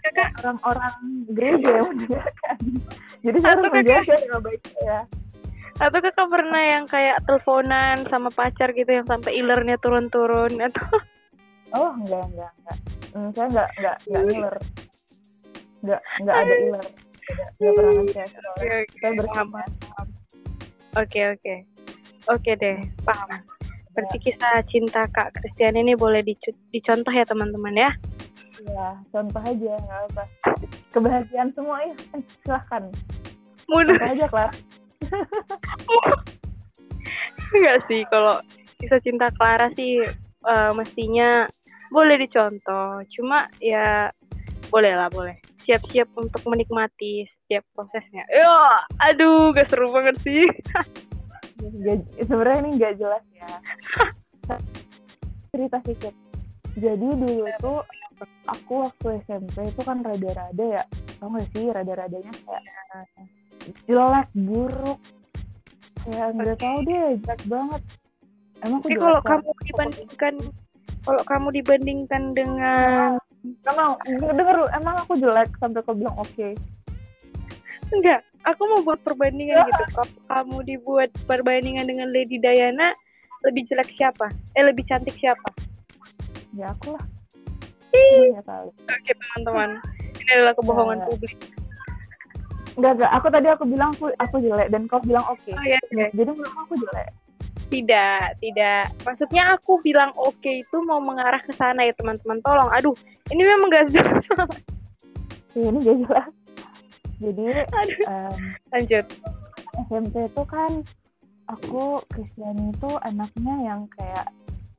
kakak 0.03 0.31
orang-orang 0.45 0.95
gereja 1.33 1.71
yang 1.81 1.89
mendengarkan. 1.95 2.57
Jadi 3.25 3.39
saya 3.41 3.53
harus 3.57 3.65
menjaga 3.73 4.15
nama 4.27 4.41
baik 4.41 4.63
saya. 4.75 5.01
atau 5.81 5.99
kakak 6.05 6.29
pernah 6.29 6.61
yang 6.61 6.85
kayak 6.85 7.17
teleponan 7.25 8.05
sama 8.13 8.29
pacar 8.29 8.69
gitu 8.77 9.01
yang 9.01 9.09
sampai 9.09 9.33
ilernya 9.33 9.81
turun-turun 9.81 10.61
atau 10.61 11.01
Oh 11.71 11.95
enggak, 11.95 12.25
enggak, 12.35 12.53
enggak. 12.59 12.79
Hmm, 13.15 13.29
saya 13.31 13.47
enggak, 13.47 13.69
enggak, 13.79 13.97
enggak 14.05 14.23
ngiler. 14.27 14.57
Enggak, 15.81 16.01
enggak 16.19 16.37
ada 16.37 16.55
iler. 16.55 16.85
Enggak, 17.31 17.49
enggak 17.57 17.73
pernah 17.73 17.93
nge-chat. 17.95 18.29
soalnya. 18.29 18.51
Oke, 18.51 18.69
oke, 18.75 18.97
Saya 18.99 19.13
paham. 19.23 19.49
Oke, 20.99 21.21
oke. 21.31 21.55
Oke 22.29 22.51
deh, 22.59 22.77
paham. 23.07 23.31
Berarti 23.95 24.17
kisah 24.23 24.63
cinta 24.67 25.03
Kak 25.11 25.35
Christian 25.39 25.75
ini 25.79 25.95
boleh 25.95 26.23
dicontoh 26.75 27.15
ya 27.15 27.23
teman-teman 27.27 27.75
ya. 27.75 27.91
Ya, 28.69 29.01
contoh 29.09 29.41
aja, 29.41 29.71
enggak 29.81 30.01
apa. 30.13 30.25
Kebahagiaan 30.93 31.51
semua 31.57 31.81
ya, 31.81 31.95
eh, 32.19 32.23
silahkan. 32.45 32.85
Mudah 33.71 33.97
Contoh 33.97 34.13
aja, 34.13 34.25
Clara. 34.29 34.53
enggak 37.51 37.79
sih 37.91 38.07
kalau 38.13 38.39
kisah 38.79 39.01
cinta 39.03 39.27
Clara 39.35 39.67
sih 39.75 40.05
eh, 40.45 40.71
mestinya 40.77 41.49
boleh 41.89 42.21
dicontoh. 42.21 43.01
Cuma 43.17 43.49
ya 43.59 44.13
boleh 44.69 44.93
lah, 44.95 45.09
boleh. 45.09 45.41
Siap-siap 45.65 46.13
untuk 46.17 46.45
menikmati 46.47 47.27
setiap 47.27 47.65
prosesnya. 47.75 48.23
Ya, 48.29 48.85
aduh, 49.01 49.51
gak 49.57 49.73
seru 49.73 49.89
banget 49.91 50.21
sih. 50.23 50.45
Nggak- 51.61 52.25
sebenarnya 52.25 52.59
ini 52.65 52.71
nggak 52.81 52.95
jelas 52.97 53.21
ya 53.37 53.51
cerita 55.53 55.77
sedikit 55.85 56.15
jadi 56.73 57.09
dulu 57.13 57.45
tuh 57.61 57.85
aku 58.49 58.73
waktu 58.89 59.07
SMP 59.25 59.57
itu 59.69 59.81
kan 59.85 60.03
rada-rada 60.05 60.65
ya 60.65 60.83
tau 61.21 61.29
gak 61.33 61.47
sih 61.53 61.65
rada-radanya 61.71 62.33
kayak 62.33 62.65
jelek 63.87 64.29
buruk 64.35 65.01
kayak 66.05 66.29
nggak 66.37 66.59
tahu 66.61 66.79
deh 66.89 67.09
jelek 67.21 67.43
banget 67.49 67.83
emang 68.65 68.81
aku 68.81 68.89
kalau 68.97 69.21
kamu 69.25 69.51
dibandingkan 69.69 70.35
kalau 71.01 71.23
kamu 71.25 71.49
dibandingkan 71.61 72.23
dengan 72.37 73.17
emang 73.65 73.89
denger 74.37 74.55
dulu 74.57 74.69
emang 74.77 74.95
aku 75.01 75.13
jelek 75.17 75.51
sampai 75.57 75.81
kau 75.85 75.97
bilang 75.97 76.17
oke 76.21 76.49
enggak, 77.91 78.23
aku 78.47 78.63
mau 78.71 78.87
buat 78.87 79.03
perbandingan 79.03 79.67
gitu. 79.67 79.83
Kalau 79.99 80.15
kamu 80.31 80.57
dibuat 80.63 81.11
perbandingan 81.27 81.91
dengan 81.91 82.07
Lady 82.15 82.39
Diana, 82.39 82.95
lebih 83.43 83.67
jelek 83.67 83.91
siapa? 83.99 84.31
Eh 84.55 84.63
lebih 84.63 84.87
cantik 84.87 85.19
siapa? 85.19 85.51
ya 86.59 86.75
aku 86.75 86.99
lah 86.99 87.05
Oke 87.91 89.13
teman-teman, 89.13 89.71
ini 90.17 90.31
adalah 90.33 90.55
kebohongan 90.55 90.99
Ya. 90.99 91.07
publik. 91.07 91.37
Enggak, 92.79 92.93
enggak. 92.97 93.11
Aku 93.13 93.27
tadi 93.29 93.49
aku 93.51 93.65
bilang 93.67 93.91
aku, 93.93 94.07
aku 94.17 94.37
jelek 94.39 94.69
dan 94.71 94.87
kau 94.87 95.03
bilang 95.03 95.27
oke. 95.27 95.51
Oh 95.51 95.65
iya, 95.65 95.77
oke. 95.83 96.05
Jadi 96.15 96.31
menurut 96.31 96.55
aku 96.57 96.75
jelek. 96.79 97.11
Tidak, 97.71 98.23
tidak. 98.41 98.85
Maksudnya 99.03 99.43
aku 99.55 99.79
bilang 99.81 100.11
oke 100.17 100.51
itu 100.51 100.77
mau 100.83 100.99
mengarah 100.99 101.39
ke 101.39 101.53
sana 101.53 101.83
ya 101.83 101.95
teman-teman. 101.95 102.39
Tolong. 102.41 102.71
Aduh, 102.73 102.95
ini 103.29 103.43
memang 103.43 103.69
gak 103.69 103.87
jelas. 103.91 104.25
Iya, 105.51 105.67
ini 105.67 105.79
gak 105.83 105.99
jelas. 106.07 106.31
Jadi 107.19 107.43
Aduh. 107.51 107.99
em, 108.07 108.35
Lanjut. 108.71 109.07
SMP 109.83 110.15
itu 110.25 110.43
kan 110.47 110.71
aku 111.47 111.99
Kristiani 112.07 112.71
itu 112.71 112.91
anaknya 113.03 113.55
yang 113.61 113.81
kayak 113.91 114.31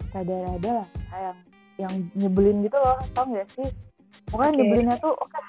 rada-rada 0.09 0.71
lah 0.79 0.87
yang 1.11 1.37
yang 1.81 1.93
nyebelin 2.13 2.61
gitu 2.61 2.77
loh 2.77 2.97
tau 3.11 3.25
gak 3.27 3.49
sih 3.53 3.67
pokoknya 4.29 4.51
Oke. 4.51 4.57
nyebelinnya 4.57 4.97
tuh 4.99 5.13
oke 5.13 5.39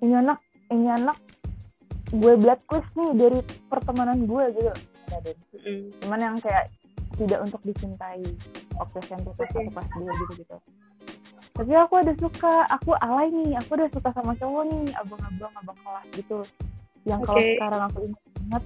ini 0.00 0.14
anak 0.14 0.38
ini 0.68 0.88
anak 0.88 1.16
gue 2.12 2.32
blacklist 2.36 2.90
nih 2.92 3.10
dari 3.16 3.38
pertemanan 3.66 4.24
gue 4.24 4.44
gitu. 4.52 4.72
Mm. 5.62 5.92
cuman 6.00 6.18
yang 6.18 6.36
kayak 6.40 6.72
tidak 7.14 7.44
untuk 7.44 7.60
dicintai 7.62 8.24
Oke. 8.76 8.98
aku 9.04 9.30
pas 9.70 9.86
dua 9.92 10.10
gitu 10.16 10.32
gitu 10.40 10.56
tapi 11.52 11.72
aku 11.76 11.94
ada 12.00 12.12
suka 12.16 12.64
aku 12.66 12.96
alay 12.96 13.28
nih 13.28 13.60
aku 13.60 13.76
udah 13.76 13.88
suka 13.92 14.08
sama 14.12 14.32
cowok 14.34 14.64
nih 14.72 14.88
abang-abang 14.96 15.52
abang 15.54 15.78
kelas 15.78 16.06
gitu 16.16 16.38
yang 17.04 17.20
kalau 17.20 17.38
Oke. 17.38 17.52
sekarang 17.54 17.82
aku 17.84 17.98
ingat 18.40 18.64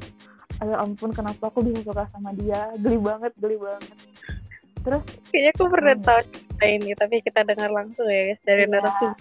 ayo 0.56 0.74
ampun 0.80 1.10
kenapa 1.12 1.42
aku 1.50 1.58
bisa 1.60 1.80
suka 1.82 2.06
sama 2.14 2.30
dia 2.32 2.70
geli 2.78 2.96
banget 2.96 3.32
geli 3.36 3.58
banget 3.58 3.92
terus 4.80 5.02
Kayaknya 5.28 5.50
aku 5.52 5.64
pernah 5.68 5.94
Hmm. 5.94 6.06
tahu 6.06 6.22
cerita 6.56 6.66
ini, 6.74 6.90
tapi 6.94 7.16
kita 7.20 7.44
dengar 7.44 7.68
langsung 7.70 8.06
ya 8.06 8.22
guys 8.26 8.40
dari 8.42 8.64
Iya. 8.64 8.72
narasumber. 8.72 9.20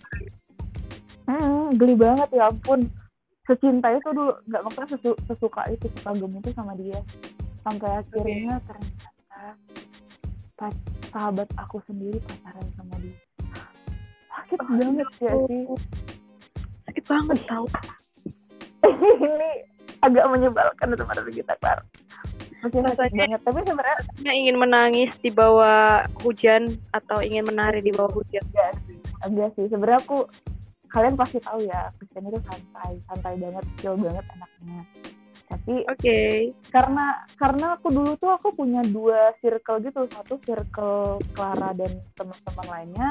hmm, 1.25 1.65
geli 1.75 1.95
banget 1.95 2.29
ya 2.31 2.43
ampun 2.45 2.79
secinta 3.43 3.89
itu 3.89 4.09
dulu 4.09 4.31
nggak 4.43 4.61
maksudnya 4.63 4.89
sesu- 4.91 5.19
sesuka 5.25 5.61
itu 5.67 5.85
sekagum 5.91 6.31
itu 6.33 6.49
sama 6.51 6.73
dia 6.73 6.97
sampai 7.61 7.89
akhirnya 7.95 8.61
ternyata 8.61 9.09
pa- 10.55 10.83
sahabat 11.07 11.49
aku 11.55 11.81
sendiri 11.83 12.21
pacaran 12.21 12.67
sama 12.73 12.95
dia 12.99 13.17
sakit 14.29 14.59
Oh, 14.59 14.67
banget 14.71 15.09
ya 15.19 15.33
sih 15.43 15.63
Sakit 16.85 17.03
banget 17.03 17.39
tau. 17.43 17.65
ini 19.17 19.51
agak 20.05 20.25
menyebalkan 20.29 20.87
teman-teman 20.93 21.33
kita 21.33 21.53
Klar 21.57 21.81
masih 22.65 22.81
sakit 22.81 22.97
Rasanya- 22.97 23.29
banget. 23.29 23.41
Tapi 23.45 23.59
sebenarnya 23.61 24.33
ingin 24.33 24.55
menangis 24.57 25.11
di 25.21 25.29
bawah 25.29 26.01
hujan 26.25 26.73
atau 26.97 27.21
ingin 27.21 27.45
menari 27.45 27.85
di 27.85 27.93
bawah 27.93 28.09
hujan. 28.09 28.41
enggak 28.41 28.73
sih 28.85 28.97
enggak 29.21 29.49
sih. 29.53 29.65
Sebenarnya 29.69 30.01
aku 30.01 30.17
kalian 30.89 31.15
pasti 31.19 31.37
tahu 31.43 31.59
ya 31.67 31.91
Kristen 31.99 32.25
itu 32.25 32.39
santai 32.47 32.93
santai 33.05 33.33
banget 33.37 33.65
chill 33.77 33.95
banget 34.01 34.25
anaknya. 34.33 34.79
Tapi 35.45 35.75
Oke. 35.85 36.17
karena 36.73 37.05
karena 37.37 37.77
aku 37.77 37.87
dulu 37.93 38.11
tuh 38.17 38.33
aku 38.33 38.49
punya 38.49 38.81
dua 38.81 39.29
circle 39.37 39.77
gitu. 39.85 40.09
Satu 40.09 40.41
circle 40.41 41.21
Clara 41.37 41.69
dan 41.77 42.01
teman-teman 42.17 42.65
lainnya 42.65 43.07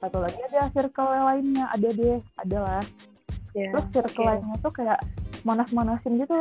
satu 0.00 0.16
lagi 0.24 0.40
ada 0.48 0.72
circle 0.72 1.12
lainnya. 1.12 1.68
Ada 1.76 1.88
deh 1.92 2.18
adalah 2.40 2.80
Ya. 3.54 3.70
terus 3.70 3.86
circle 3.94 4.22
oke. 4.22 4.28
lainnya 4.34 4.56
tuh 4.58 4.72
kayak 4.74 4.98
manas-manasin 5.46 6.18
gitu 6.18 6.34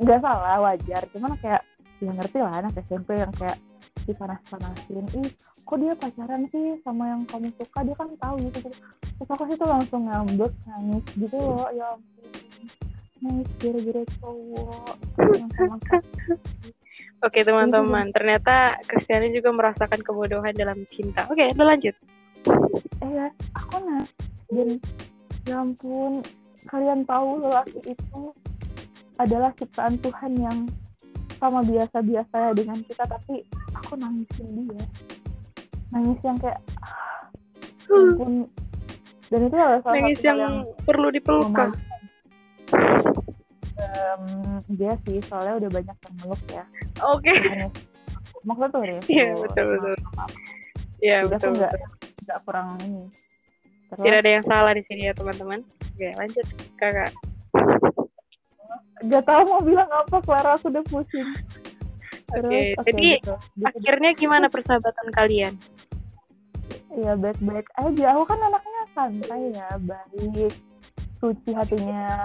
nggak 0.00 0.20
salah 0.24 0.56
wajar 0.64 1.02
cuman 1.12 1.36
kayak 1.44 1.62
ya 2.00 2.10
ngerti 2.10 2.38
lah 2.40 2.52
anak 2.64 2.72
SMP 2.88 3.20
yang 3.20 3.32
kayak 3.36 3.60
dipanas-panasin 4.04 5.04
ih 5.20 5.28
kok 5.64 5.78
dia 5.80 5.92
pacaran 5.96 6.42
sih 6.48 6.76
sama 6.80 7.12
yang 7.12 7.22
kamu 7.28 7.48
suka 7.56 7.78
dia 7.84 7.96
kan 7.96 8.08
tahu 8.20 8.36
gitu, 8.48 8.58
gitu. 8.64 8.70
terus 9.20 9.28
aku 9.28 9.44
situ 9.48 9.64
langsung 9.64 10.02
ngambek 10.08 10.52
nangis 10.68 11.04
gitu 11.16 11.36
loh 11.36 11.68
ya 11.72 11.86
ampun 11.92 12.28
nangis 13.20 13.48
gara-gara 13.60 14.02
cowok 14.20 14.94
Oke 17.24 17.40
teman-teman, 17.40 18.12
ternyata 18.12 18.76
Kristiani 18.84 19.32
juga 19.32 19.48
merasakan 19.48 20.04
kebodohan 20.04 20.52
dalam 20.52 20.84
cinta. 20.92 21.24
Oke, 21.32 21.56
udah 21.56 21.72
lanjut. 21.72 21.96
eh 23.00 23.10
ya 23.16 23.32
aku 23.56 23.80
nah 23.80 24.04
dan 24.52 24.76
ya 25.48 25.56
ampun 25.64 26.20
kalian 26.66 27.04
tahu 27.04 27.40
lelaki 27.40 27.78
itu 27.86 28.20
adalah 29.16 29.50
ciptaan 29.54 29.94
Tuhan 29.98 30.32
yang 30.36 30.58
sama 31.36 31.60
biasa-biasa 31.60 32.34
ya 32.34 32.50
dengan 32.52 32.78
kita 32.80 33.04
tapi 33.04 33.44
aku 33.74 33.94
nangisin 33.94 34.64
dia 34.64 34.86
nangis 35.90 36.18
yang 36.24 36.38
kayak 36.40 36.58
ah, 36.80 37.28
ya 37.84 37.94
ampun 37.94 38.32
dan 39.28 39.40
itu 39.42 39.54
adalah 39.54 39.80
salah 39.80 39.94
Nangis 39.98 40.20
hal 40.20 40.36
yang 40.36 40.56
perlu 40.84 41.08
dipeluk 41.08 41.48
kan? 41.50 41.70
Em, 43.74 44.22
dia 44.70 44.94
sih 45.02 45.18
soalnya 45.20 45.58
udah 45.58 45.70
banyak 45.72 45.96
yang 45.96 46.14
meluk 46.22 46.42
ya 46.48 46.64
Oke. 47.04 47.32
Makanya- 47.32 47.72
maksudnya 48.44 48.68
tuh 48.70 48.82
Rif, 48.84 49.04
Iya, 49.08 49.28
betul, 49.36 49.64
betul. 49.72 49.94
Iya 51.00 51.18
betul. 51.26 51.50
nggak 51.56 51.72
nggak 52.24 52.38
kurang 52.44 52.68
ini 52.80 53.04
terus 53.94 54.04
Tidak 54.04 54.18
ada 54.20 54.30
yang 54.30 54.44
salah 54.44 54.72
di 54.74 54.82
sini 54.86 55.02
ya 55.08 55.14
teman-teman. 55.14 55.60
Oke, 55.64 56.08
lanjut 56.14 56.46
kakak. 56.74 57.10
Gak 59.04 59.24
tahu 59.26 59.42
mau 59.46 59.60
bilang 59.60 59.90
apa, 59.90 60.16
Clara 60.22 60.56
aku 60.56 60.70
udah 60.72 60.84
pusing. 60.86 61.28
Oke, 62.34 62.40
Terus, 62.74 62.86
jadi 62.88 63.08
gitu. 63.20 63.34
Akhirnya 63.62 64.10
gimana 64.16 64.46
persahabatan 64.48 65.08
kalian? 65.12 65.54
ya 66.94 67.18
baik-baik 67.18 67.66
aja. 67.74 68.04
Aku 68.14 68.22
kan 68.22 68.38
anaknya 68.38 68.82
santai 68.94 69.42
ya, 69.50 69.68
baik, 69.82 70.54
suci 71.18 71.50
hatinya. 71.50 72.22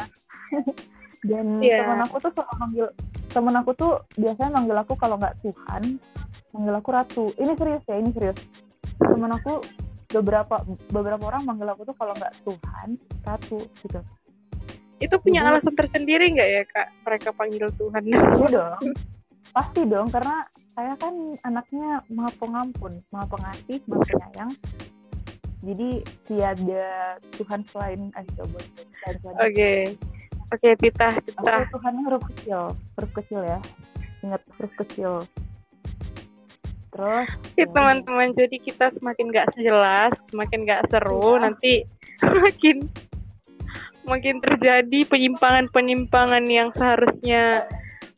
Dan 1.29 1.59
Iya. 1.59 1.83
teman 1.83 1.99
aku 2.05 2.15
tuh 2.21 2.31
suka 2.31 2.53
manggil 2.55 2.87
teman 3.29 3.55
aku 3.59 3.71
tuh 3.75 3.93
biasanya 4.15 4.55
manggil 4.55 4.77
aku 4.79 4.93
kalau 4.95 5.19
nggak 5.19 5.35
Tuhan, 5.43 5.99
manggil 6.55 6.73
aku 6.73 6.89
Ratu. 6.89 7.25
Ini 7.35 7.53
serius 7.59 7.83
ya, 7.85 7.95
ini 7.99 8.09
serius. 8.15 8.39
Teman 8.97 9.33
aku 9.35 9.59
beberapa 10.09 10.55
beberapa 10.89 11.23
orang 11.29 11.45
manggil 11.45 11.69
aku 11.69 11.85
tuh 11.85 11.95
kalau 11.97 12.17
nggak 12.17 12.33
Tuhan, 12.41 12.97
Ratu 13.21 13.59
gitu. 13.85 13.99
Itu 14.99 15.15
punya 15.21 15.45
Jadi- 15.45 15.49
alasan 15.53 15.75
tersendiri 15.77 16.25
nggak 16.33 16.49
ya 16.49 16.63
kak? 16.67 16.87
Mereka 17.05 17.29
panggil 17.37 17.69
Tuhan. 17.77 18.01
Iya 18.03 18.19
dong. 18.49 18.81
Pasti 19.49 19.81
dong, 19.85 20.13
karena 20.13 20.45
saya 20.77 20.93
kan 21.01 21.13
anaknya 21.41 22.05
maha 22.13 22.29
pengampun, 22.37 23.01
maha 23.09 23.25
pengasih, 23.33 23.81
maha 23.89 24.01
penyayang. 24.05 24.51
Jadi 25.59 25.89
tiada 26.29 26.89
Tuhan 27.35 27.61
selain 27.67 28.13
Tuhan. 28.13 28.63
Oke, 29.41 29.71
oke 30.53 30.69
Tita, 30.77 31.07
Aku 31.11 31.21
Tita. 31.25 31.53
Tuhannya 31.73 32.01
huruf 32.05 32.23
kecil, 32.33 32.61
huruf 32.97 33.11
kecil 33.17 33.41
ya. 33.43 33.59
Ingat 34.21 34.41
huruf 34.57 34.73
kecil. 34.85 35.25
Terus 36.89 37.29
Oke 37.37 37.63
teman-teman, 37.69 38.33
jadi 38.33 38.57
kita 38.57 38.89
semakin 38.97 39.25
nggak 39.29 39.47
sejelas, 39.53 40.13
semakin 40.33 40.59
nggak 40.65 40.81
seru, 40.89 41.37
Iya. 41.37 41.41
nanti 41.45 41.73
makin 42.43 42.77
makin 44.09 44.41
terjadi 44.41 44.99
penyimpangan-penyimpangan 45.05 46.43
yang 46.49 46.73
seharusnya 46.73 47.69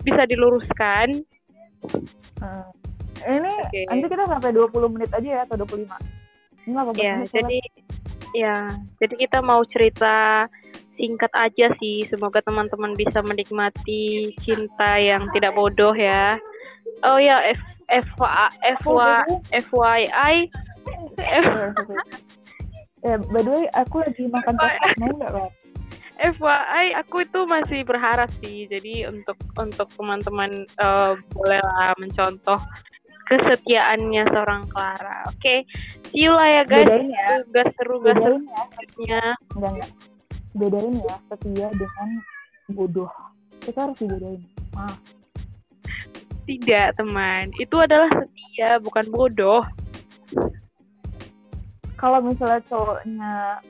bisa 0.01 0.23
diluruskan. 0.23 1.19
eh, 2.41 2.65
ini 3.27 3.51
Oke. 3.51 3.81
nanti 3.91 4.05
kita 4.07 4.25
sampai 4.25 4.49
20 4.55 4.87
menit 4.87 5.11
aja 5.11 5.29
ya 5.29 5.41
atau 5.43 5.55
25. 5.59 5.99
Ini 6.61 6.77
Ya, 7.01 7.25
jadi 7.25 7.59
ya, 8.37 8.57
jadi 9.01 9.15
kita 9.17 9.41
mau 9.41 9.65
cerita 9.67 10.45
singkat 10.95 11.33
aja 11.33 11.73
sih. 11.81 12.05
Semoga 12.07 12.39
teman-teman 12.45 12.93
bisa 12.93 13.19
menikmati 13.25 14.31
cinta 14.39 15.01
yang 15.01 15.27
tidak 15.33 15.57
bodoh 15.57 15.91
ya. 15.97 16.37
Oh 17.01 17.17
ya, 17.17 17.41
F 17.49 17.70
FYI 17.91 18.71
F, 21.19 21.47
Ya, 23.01 23.17
by 23.17 23.41
the 23.41 23.49
way, 23.49 23.65
aku 23.73 24.05
lagi 24.05 24.29
makan 24.29 24.61
coklat, 24.61 24.93
mau 25.01 25.09
nggak? 25.17 25.33
FYI 26.21 26.93
aku 27.01 27.25
itu 27.25 27.39
masih 27.49 27.81
berharap 27.81 28.29
sih. 28.45 28.69
Jadi 28.69 29.09
untuk 29.09 29.41
untuk 29.57 29.89
teman-teman 29.97 30.69
eh, 30.69 31.13
bolehlah 31.33 31.97
mencontoh 31.97 32.61
kesetiaannya 33.25 34.21
seorang 34.29 34.69
Clara. 34.69 35.25
Oke, 35.33 35.65
see 36.13 36.29
you 36.29 36.29
lah 36.29 36.61
ya 36.61 36.63
guys. 36.63 36.85
Bedain 36.85 37.09
ya, 37.09 37.41
Gas 37.49 37.73
seru 37.73 37.97
gas 38.05 38.13
bedain 38.13 38.45
ya. 39.01 39.25
enggak 39.57 39.71
enggak 39.81 39.91
bedain 40.51 40.93
ya 40.99 41.15
setia 41.31 41.67
dengan 41.71 42.09
bodoh 42.75 43.11
kita 43.63 43.87
harus 43.87 43.97
dibedain 44.03 44.43
maaf 44.75 44.99
Tidak 46.41 46.87
teman, 46.95 47.53
itu 47.55 47.75
adalah 47.77 48.09
setia 48.11 48.79
bukan 48.79 49.05
bodoh. 49.09 49.63
kalau 51.95 52.17
misalnya 52.17 52.57
cowoknya 52.65 53.61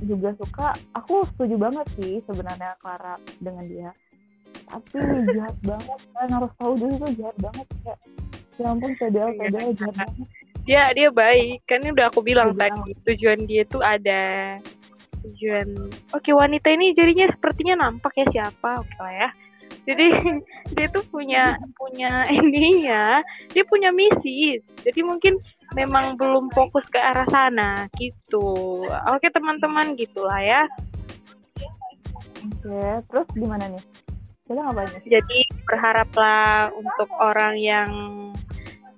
juga 0.00 0.32
suka 0.40 0.72
aku 0.96 1.28
setuju 1.28 1.60
banget 1.60 1.84
sih 2.00 2.24
sebenarnya 2.24 2.72
Clara 2.80 3.20
dengan 3.36 3.64
dia 3.68 3.90
tapi 4.64 4.96
jahat 5.36 5.56
banget 5.60 5.98
kalian 6.08 6.30
harus 6.32 6.52
tahu 6.56 6.72
dia 6.72 6.88
itu 6.88 7.08
jahat 7.20 7.36
banget 7.36 7.66
kayak 7.84 7.98
ya 8.56 8.66
ampun 8.72 8.92
PDL 8.96 9.28
Iya. 9.28 9.40
PDL 9.44 9.70
jahat 9.76 9.96
banget 10.00 10.28
Dia 10.66 10.82
dia 10.90 11.08
baik, 11.12 11.62
kan 11.68 11.78
ini 11.78 11.92
udah 11.92 12.06
aku 12.08 12.20
bilang 12.24 12.50
Iya. 12.50 12.60
tadi 12.64 12.90
tujuan 13.06 13.40
dia 13.44 13.62
tuh 13.68 13.82
ada. 13.84 14.24
tujuan 15.26 15.68
oke 16.10 16.30
wanita 16.32 16.68
ini 16.72 16.96
jadinya 16.96 17.28
sepertinya 17.28 17.74
nampak 17.84 18.14
ya 18.16 18.26
siapa 18.32 18.80
oke 18.80 18.96
lah 18.98 19.12
ya 19.12 19.28
jadi 19.86 20.06
dia 20.76 20.86
tuh 20.90 21.06
punya 21.08 21.54
punya 21.78 22.26
ininya 22.28 23.22
dia 23.54 23.64
punya 23.64 23.94
misi. 23.94 24.58
Jadi 24.82 25.00
mungkin 25.06 25.38
memang 25.74 26.18
belum 26.18 26.50
fokus 26.52 26.84
ke 26.90 26.98
arah 26.98 27.26
sana 27.30 27.86
gitu. 27.96 28.84
Oke 29.14 29.30
teman-teman 29.30 29.94
gitulah 29.94 30.42
ya. 30.42 30.62
Oke, 32.46 33.02
terus 33.10 33.28
gimana 33.34 33.66
nih? 33.66 33.82
Kita 34.46 34.62
ngapain? 34.62 35.02
jadi 35.02 35.38
berharaplah 35.66 36.70
untuk 36.78 37.10
orang 37.18 37.58
yang 37.58 37.90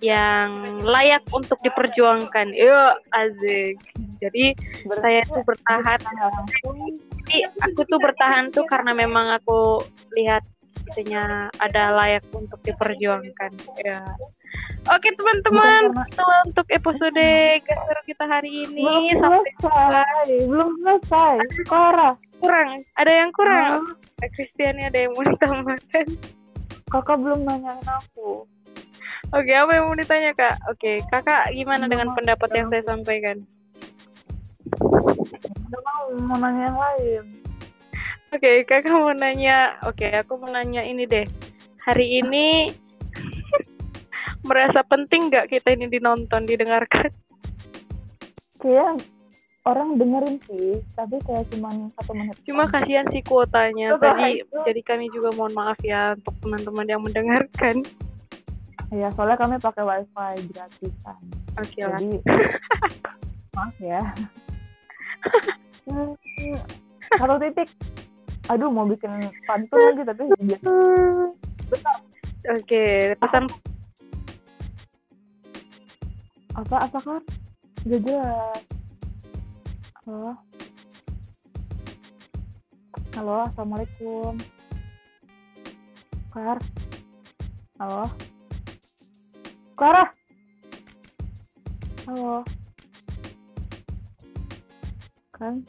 yang 0.05 0.79
layak 0.85 1.25
untuk 1.33 1.57
diperjuangkan. 1.65 2.53
Yuk 2.53 2.93
asik. 3.17 3.81
Jadi 4.21 4.53
saya 5.01 5.25
tuh 5.25 5.43
bertahan. 5.47 5.99
jadi 7.29 7.49
aku 7.65 7.81
tuh 7.89 8.01
bertahan 8.01 8.53
tuh 8.53 8.65
karena 8.69 8.93
memang 8.93 9.41
aku 9.41 9.81
lihat 10.17 10.45
itunya 10.89 11.53
ada 11.61 11.83
layak 11.95 12.25
untuk 12.33 12.61
diperjuangkan 12.65 13.53
ya 13.85 14.01
oke 14.89 15.09
teman-teman 15.15 15.93
itu 16.09 16.25
untuk 16.49 16.67
episode 16.73 17.29
gasero 17.69 18.01
kita 18.09 18.25
hari 18.25 18.65
ini 18.65 19.13
belum 19.15 19.45
selesai, 19.61 20.29
belum 20.49 20.71
selesai. 20.81 21.37
Clara, 21.69 22.11
kurang 22.41 22.81
ada 22.97 23.13
yang 23.13 23.31
kurang 23.37 23.85
Hmm. 24.19 24.35
Kristiani 24.35 24.83
ada 24.83 24.99
yang 24.99 25.15
mau 25.15 25.23
ditambahkan 25.23 26.07
kakak 26.91 27.19
belum 27.23 27.41
nanyain 27.47 27.87
aku. 27.87 28.43
Oke, 29.31 29.53
apa 29.55 29.71
yang 29.79 29.85
mau 29.87 29.95
ditanya 29.95 30.33
kak? 30.35 30.57
Oke, 30.73 31.05
kakak 31.07 31.55
gimana 31.55 31.87
dengan 31.87 32.11
pendapat 32.17 32.51
yang 32.57 32.67
saya 32.73 32.83
sampaikan? 32.83 33.47
Udah 35.69 35.81
mau 35.87 36.03
mau 36.19 36.37
nanya 36.43 36.73
yang 36.73 36.79
lain. 36.79 37.25
Oke, 38.29 38.69
kakak 38.69 38.93
mau 38.93 39.09
nanya. 39.17 39.81
Oke, 39.89 40.05
aku 40.13 40.37
mau 40.37 40.53
nanya 40.53 40.85
ini 40.85 41.09
deh. 41.09 41.25
Hari 41.89 42.21
ini 42.21 42.69
merasa 44.49 44.85
penting 44.85 45.33
nggak 45.33 45.49
kita 45.49 45.73
ini 45.73 45.89
dinonton, 45.89 46.45
didengarkan? 46.45 47.09
Kayak 48.61 49.01
orang 49.65 49.97
dengerin 49.97 50.37
sih, 50.45 50.85
tapi 50.93 51.17
kayak 51.25 51.49
cuman 51.57 51.89
satu 51.97 52.13
menit. 52.13 52.37
Cuma 52.45 52.69
kasihan 52.69 53.09
sih 53.09 53.25
kuotanya. 53.25 53.97
Betul, 53.97 54.13
Tadi 54.13 54.31
itu. 54.45 54.59
jadi 54.61 54.81
kami 54.85 55.09
juga 55.09 55.33
mohon 55.33 55.57
maaf 55.57 55.81
ya 55.81 56.13
untuk 56.13 56.37
teman-teman 56.45 56.85
yang 56.85 57.01
mendengarkan. 57.01 57.81
Ya, 58.93 59.09
soalnya 59.17 59.41
kami 59.41 59.57
pakai 59.57 59.85
wifi 59.85 60.53
gratisan. 60.53 61.21
Oke 61.57 61.81
lah. 61.81 61.97
Jadi 61.97 62.21
maaf 63.57 63.77
ya. 63.81 64.03
Satu 67.17 67.37
titik. 67.41 67.69
Aduh 68.49 68.73
mau 68.73 68.89
bikin 68.89 69.29
pantun 69.45 69.77
lagi 69.93 70.03
tapi 70.09 70.23
biasa. 70.41 70.71
Oke, 72.49 73.13
pesan 73.21 73.45
Apa 76.57 76.89
apa 76.89 76.99
kan? 76.99 77.23
Gak 77.85 78.01
jelas. 78.03 78.63
Halo. 80.03 80.33
Halo, 83.15 83.37
assalamualaikum. 83.53 84.35
Kar. 86.33 86.59
Halo. 87.79 88.11
Clara. 89.77 90.05
Halo. 92.09 92.43
Kan? 95.37 95.63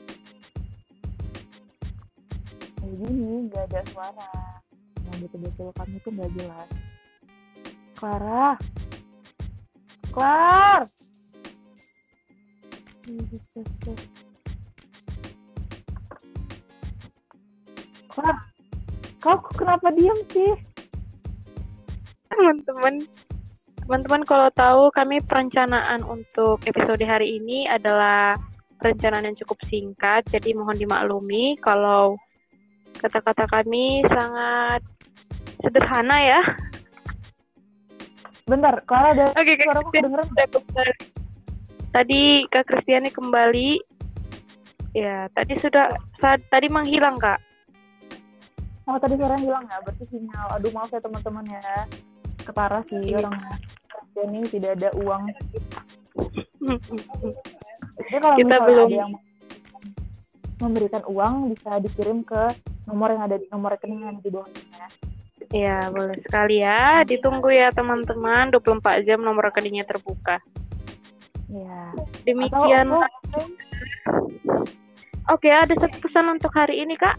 Kayak 2.89 3.05
gini, 3.05 3.33
gak 3.53 3.63
ada 3.69 3.81
suara. 3.93 4.33
Yang 5.05 5.29
betul-betul 5.29 5.69
kamu 5.77 5.95
tuh 6.01 6.11
gak 6.17 6.31
jelas. 6.41 6.69
Clara. 7.93 8.47
Clar. 10.09 10.81
Clar. 18.09 18.37
Kau 19.21 19.37
kenapa 19.53 19.93
diam 19.93 20.17
sih? 20.33 20.57
teman-teman 22.33 23.05
teman-teman 23.85 24.23
kalau 24.25 24.49
tahu 24.57 24.83
kami 24.97 25.21
perencanaan 25.21 26.01
untuk 26.09 26.57
episode 26.65 27.05
hari 27.05 27.37
ini 27.37 27.69
adalah 27.69 28.33
perencanaan 28.81 29.29
yang 29.29 29.37
cukup 29.45 29.61
singkat 29.69 30.25
jadi 30.33 30.57
mohon 30.57 30.79
dimaklumi 30.79 31.53
kalau 31.61 32.17
kata-kata 32.99 33.47
kami 33.47 34.03
sangat 34.05 34.81
sederhana 35.59 36.17
ya 36.19 36.41
Bentar, 38.43 38.81
Clara 38.83 39.13
ada 39.13 39.29
oke 39.29 39.45
Kak 39.45 39.61
suaraku 39.61 39.89
Kristiani 39.89 40.09
kedengeran 40.09 40.27
tadi 41.89 42.23
Kak 42.49 42.65
Kristiani 42.65 43.09
kembali 43.09 43.69
ya 44.91 45.29
tadi 45.31 45.53
sudah 45.57 45.85
saat 46.17 46.41
tadi 46.49 46.67
menghilang 46.67 47.15
Kak 47.15 47.39
Oh, 48.89 48.97
tadi 48.97 49.21
suaranya 49.21 49.45
hilang 49.45 49.65
ya? 49.69 49.77
Berarti 49.85 50.01
sinyal. 50.09 50.49
Aduh, 50.49 50.73
maaf 50.73 50.89
ya 50.89 50.97
teman-teman 50.97 51.45
ya. 51.45 51.61
Keparah 52.41 52.81
sih 52.89 52.97
Iya. 52.97 53.21
orang 53.21 53.37
ini 54.17 54.41
tidak 54.49 54.81
ada 54.81 54.89
uang. 54.97 55.29
Jadi 58.01 58.17
kalau 58.17 58.33
Kita 58.33 58.55
belum- 58.65 58.89
yang 58.89 59.13
memberikan 60.57 61.03
uang 61.05 61.53
bisa 61.53 61.77
dikirim 61.79 62.25
ke 62.25 62.49
nomor 62.89 63.13
yang 63.13 63.23
ada 63.23 63.37
di 63.37 63.45
nomor 63.47 63.77
rekening 63.77 63.99
yang 64.01 64.11
ada 64.11 64.21
di 64.21 64.31
bawahnya. 64.33 64.85
ya 65.49 65.77
boleh 65.89 66.17
sekali 66.21 66.61
ya 66.61 67.01
ditunggu 67.01 67.49
ya 67.49 67.69
teman-teman 67.69 68.53
24 68.53 69.01
jam 69.01 69.21
nomor 69.21 69.49
rekeningnya 69.49 69.81
terbuka 69.81 70.37
Iya. 71.49 71.93
demikian 72.25 72.85
Atau- 72.93 73.49
Oke, 75.29 75.45
ada 75.45 75.73
satu 75.77 75.97
pesan 76.01 76.25
untuk 76.25 76.49
hari 76.53 76.81
ini, 76.81 76.97
Kak. 76.97 77.13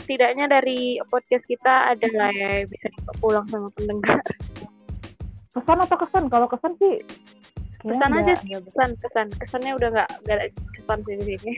Setidaknya 0.00 0.48
dari 0.48 0.96
podcast 1.12 1.44
kita 1.44 1.92
ada 1.92 2.08
lah 2.16 2.32
ya 2.32 2.64
bisa 2.64 2.88
pulang 3.20 3.44
sama 3.52 3.68
pendengar. 3.76 4.16
Kesan 5.52 5.78
atau 5.78 5.96
kesan? 6.00 6.24
Kalau 6.32 6.48
kesan 6.48 6.72
sih 6.80 7.04
Pesan 7.80 8.12
aja 8.12 8.32
sih, 8.40 8.56
pesan, 8.60 8.90
pesan. 8.96 9.26
Kesannya 9.36 9.72
udah 9.76 9.88
nggak 9.92 10.08
ada 10.24 10.48
kesan 10.52 10.98
sih 11.04 11.14
di 11.16 11.24
sini. 11.36 11.52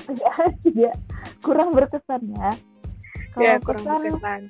tidak 0.64 0.94
kurang 1.40 1.72
berkesan 1.72 2.20
ya. 2.36 2.52
Kalau 3.34 3.44
ya, 3.44 3.54
kurang 3.58 3.82
kesan 3.82 4.00
berkesan. 4.00 4.42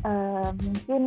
eh, 0.00 0.48
mungkin 0.58 1.02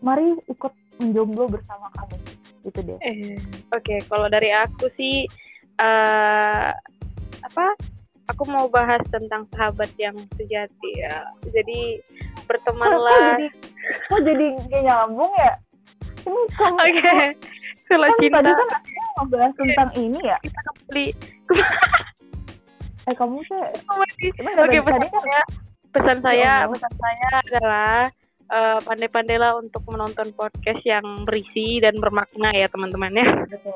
mari 0.00 0.26
ikut 0.46 0.72
menjomblo 0.96 1.44
bersama 1.48 1.88
kami. 1.92 2.16
Itu 2.62 2.80
deh. 2.80 2.96
Eh, 3.00 3.36
Oke, 3.70 4.00
kalau 4.04 4.26
dari 4.26 4.48
aku 4.48 4.88
sih 4.94 5.28
eh 5.76 6.70
apa? 7.40 7.66
Aku 8.24 8.48
mau 8.48 8.64
bahas 8.66 9.04
tentang 9.12 9.44
sahabat 9.52 9.92
yang 10.00 10.16
sejati 10.32 10.90
ya. 10.96 11.28
Jadi 11.44 12.00
Kok, 12.00 12.16
kok 12.32 12.44
bertemanlah. 12.48 13.36
jadi 13.36 13.46
kok 14.08 14.20
jadi 14.24 14.44
nggak 14.64 14.82
nyambung 14.82 15.32
ya? 15.36 15.54
Ini 16.24 16.40
kamu 16.56 16.76
Oke. 16.88 17.12
Kalau 17.84 18.08
kan 18.08 18.16
cinta 18.16 18.38
tadi 18.40 18.48
kan 18.48 18.68
aku 18.72 18.88
ngebahas 19.20 19.52
tentang 19.60 19.90
ini 19.94 20.20
ya. 20.24 20.36
kita 20.40 20.60
kembali. 20.64 21.06
Eh 23.04 23.14
kamu 23.14 23.36
sih 23.44 23.60
Oke, 23.84 24.28
dari 24.42 24.78
pesan 24.80 25.04
saya, 25.12 25.40
pesan 25.92 26.18
saya, 26.24 26.50
Allah. 26.64 26.72
pesan 26.72 26.92
saya 26.96 27.28
adalah 27.44 27.94
eh, 28.44 28.78
pandai-pandailah 28.80 29.52
untuk 29.60 29.82
menonton 29.88 30.28
podcast 30.32 30.80
yang 30.84 31.04
berisi 31.24 31.80
dan 31.80 31.96
bermakna 32.00 32.52
ya 32.52 32.66
teman-teman 32.68 33.12
ya. 33.12 33.26
gitu. 33.48 33.72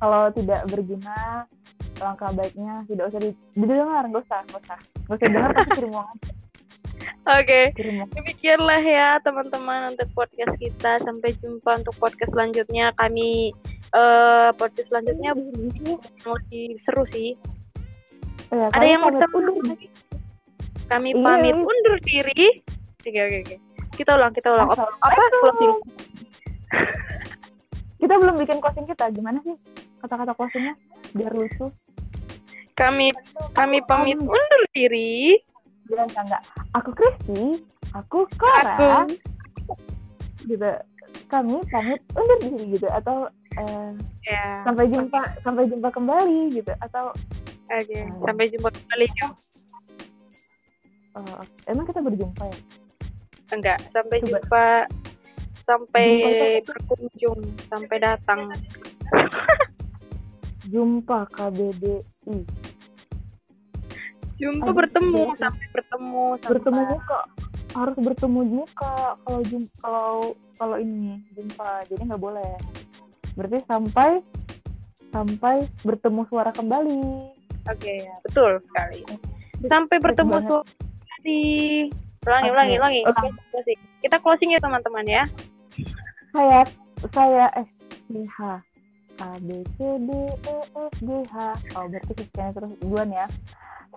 Kalau 0.00 0.32
tidak 0.32 0.64
berguna, 0.68 1.44
langkah 2.00 2.32
baiknya 2.32 2.84
tidak 2.88 3.12
usah 3.12 3.20
di- 3.20 3.36
didengar, 3.52 4.02
nggak 4.08 4.24
usah, 4.24 4.40
nggak 4.48 4.60
usah, 4.64 4.78
nggak 4.80 5.16
usah 5.16 5.26
dengar 5.28 5.50
tapi 5.52 5.70
kirim 5.76 5.92
uang 5.92 6.08
aja, 6.08 6.30
Oke, 7.36 7.60
uang. 7.76 8.08
demikianlah 8.16 8.80
ya 8.80 9.08
teman-teman 9.20 9.92
untuk 9.92 10.08
podcast 10.16 10.56
kita. 10.56 10.96
Sampai 11.00 11.36
jumpa 11.36 11.84
untuk 11.84 11.92
podcast 11.96 12.32
selanjutnya. 12.32 12.92
Kami 12.96 13.52
eh 13.90 14.48
podcast 14.56 14.88
selanjutnya 14.88 15.32
yang 15.32 15.40
lebih 16.24 16.66
seru 16.84 17.04
sih. 17.12 17.36
Eh, 18.50 18.68
Ada 18.74 18.86
yang 18.86 19.00
mau 19.06 19.10
undur. 19.14 19.62
Kami 20.90 21.08
Iya, 21.14 21.22
pamit 21.22 21.54
undur 21.54 21.96
diri. 22.02 22.46
Oke, 22.98 23.20
oke, 23.22 23.38
oke. 23.46 23.56
Kita 23.94 24.10
ulang, 24.18 24.32
kita 24.34 24.48
ulang. 24.50 24.68
Apa, 24.74 24.84
apa 24.90 25.22
closing? 25.38 25.74
Kita 28.00 28.16
belum 28.16 28.34
bikin 28.40 28.58
closing 28.64 28.88
kita, 28.88 29.12
gimana 29.12 29.38
sih 29.44 29.54
kata-kata 30.00 30.32
closingnya 30.32 30.72
biar 31.12 31.36
lucu? 31.36 31.68
Kami 32.72 33.12
kami 33.52 33.84
pamit 33.84 34.16
undur 34.16 34.62
diri. 34.72 35.36
Bilang 35.84 36.08
enggak, 36.08 36.40
aku 36.72 36.96
Kristi, 36.96 37.60
aku 37.92 38.24
Clara, 38.40 39.04
Aku 39.04 39.76
gitu. 40.48 40.70
Kami 41.28 41.60
pamit 41.68 42.00
undur 42.16 42.38
diri 42.40 42.64
gitu 42.72 42.88
atau 42.88 43.28
eh, 43.60 43.92
Ya. 44.24 44.64
sampai 44.64 44.88
jumpa 44.88 45.20
sampai 45.44 45.68
jumpa 45.68 45.92
kembali 45.92 46.56
gitu 46.56 46.72
atau 46.80 47.12
Oke, 47.70 47.94
Eh. 47.94 48.06
sampai 48.20 48.46
jumpa 48.48 48.68
kembali 48.68 49.06
Jo. 49.12 49.28
eh, 51.12 51.42
emang 51.66 51.84
kita 51.84 52.00
berjumpa 52.00 52.44
ya 52.44 52.58
Enggak, 53.50 53.78
sampai 53.90 54.16
Coba. 54.16 54.28
jumpa 54.30 54.64
sampai 55.60 56.06
Jumpa 56.06 56.66
berkunjung, 56.66 57.40
sampai 57.66 57.96
datang. 57.98 58.40
jumpa 60.66 61.18
KBBI 61.30 62.36
Jumpa 64.36 64.64
Aduh, 64.64 64.76
bertemu, 64.76 65.20
iya. 65.20 65.36
sampai 65.36 65.66
bertemu, 65.68 66.24
sampai 66.36 66.50
bertemu 66.50 66.80
muka 66.88 67.20
harus 67.70 67.96
bertemu 67.96 68.40
muka 68.56 68.94
kalau 69.20 69.40
jum 69.44 69.62
kalau 69.76 70.14
kalau 70.56 70.76
ini 70.76 71.22
jumpa 71.30 71.86
jadi 71.86 72.02
nggak 72.04 72.18
boleh 72.20 72.50
berarti 73.32 73.62
sampai 73.64 74.10
sampai 75.08 75.54
bertemu 75.80 76.26
suara 76.26 76.50
kembali 76.50 77.30
Oke, 77.68 77.92
ya, 78.00 78.14
betul 78.24 78.62
sekali. 78.70 79.04
Sampai 79.66 80.00
bertemu 80.00 80.36
kali. 80.40 81.42
Ulangi, 82.24 82.48
Oke, 82.48 82.54
ulangi, 82.56 82.74
ulangi. 82.76 83.00
Closing. 83.52 83.78
Kita 84.00 84.16
closing 84.20 84.50
ya 84.52 84.60
teman-teman 84.60 85.04
ya. 85.04 85.24
saya 86.30 86.62
saya 87.10 87.50
S 87.58 87.66
B 88.06 88.22
H 88.22 88.62
A 89.18 89.30
B 89.42 89.66
C 89.74 89.78
D 89.98 90.10
E 90.30 90.56
F 90.78 90.94
G 91.02 91.10
H 91.26 91.34
oh 91.74 91.90
berarti 91.90 92.12
Kristiani 92.14 92.54
terus 92.54 92.70
duluan 92.78 93.10
ya 93.10 93.26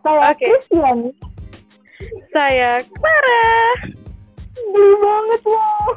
saya 0.02 0.34
Oke. 0.34 0.49
Kristiani 0.49 1.13
Saya 2.34 2.82
Clara. 2.89 3.45
geli 4.58 4.93
banget 4.97 5.41
loh 5.45 5.93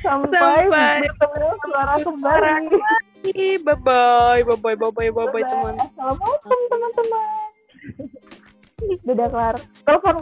sampai, 0.00 0.40
Sampai 0.72 1.04
bertemu 1.04 1.12
suara 1.20 1.48
suara 1.60 1.94
kembali 2.00 2.80
Bye 3.20 3.76
bye, 3.84 4.42
bye 4.42 4.56
bye, 4.56 4.74
bye 4.74 4.90
bye, 4.90 5.10
bye 5.12 5.28
bye 5.28 5.44
teman. 5.44 5.76
Assalamualaikum 5.76 6.58
teman-teman. 6.72 7.28
Dadah 9.06 9.28
kelar 9.28 9.56
telepon 9.84 10.14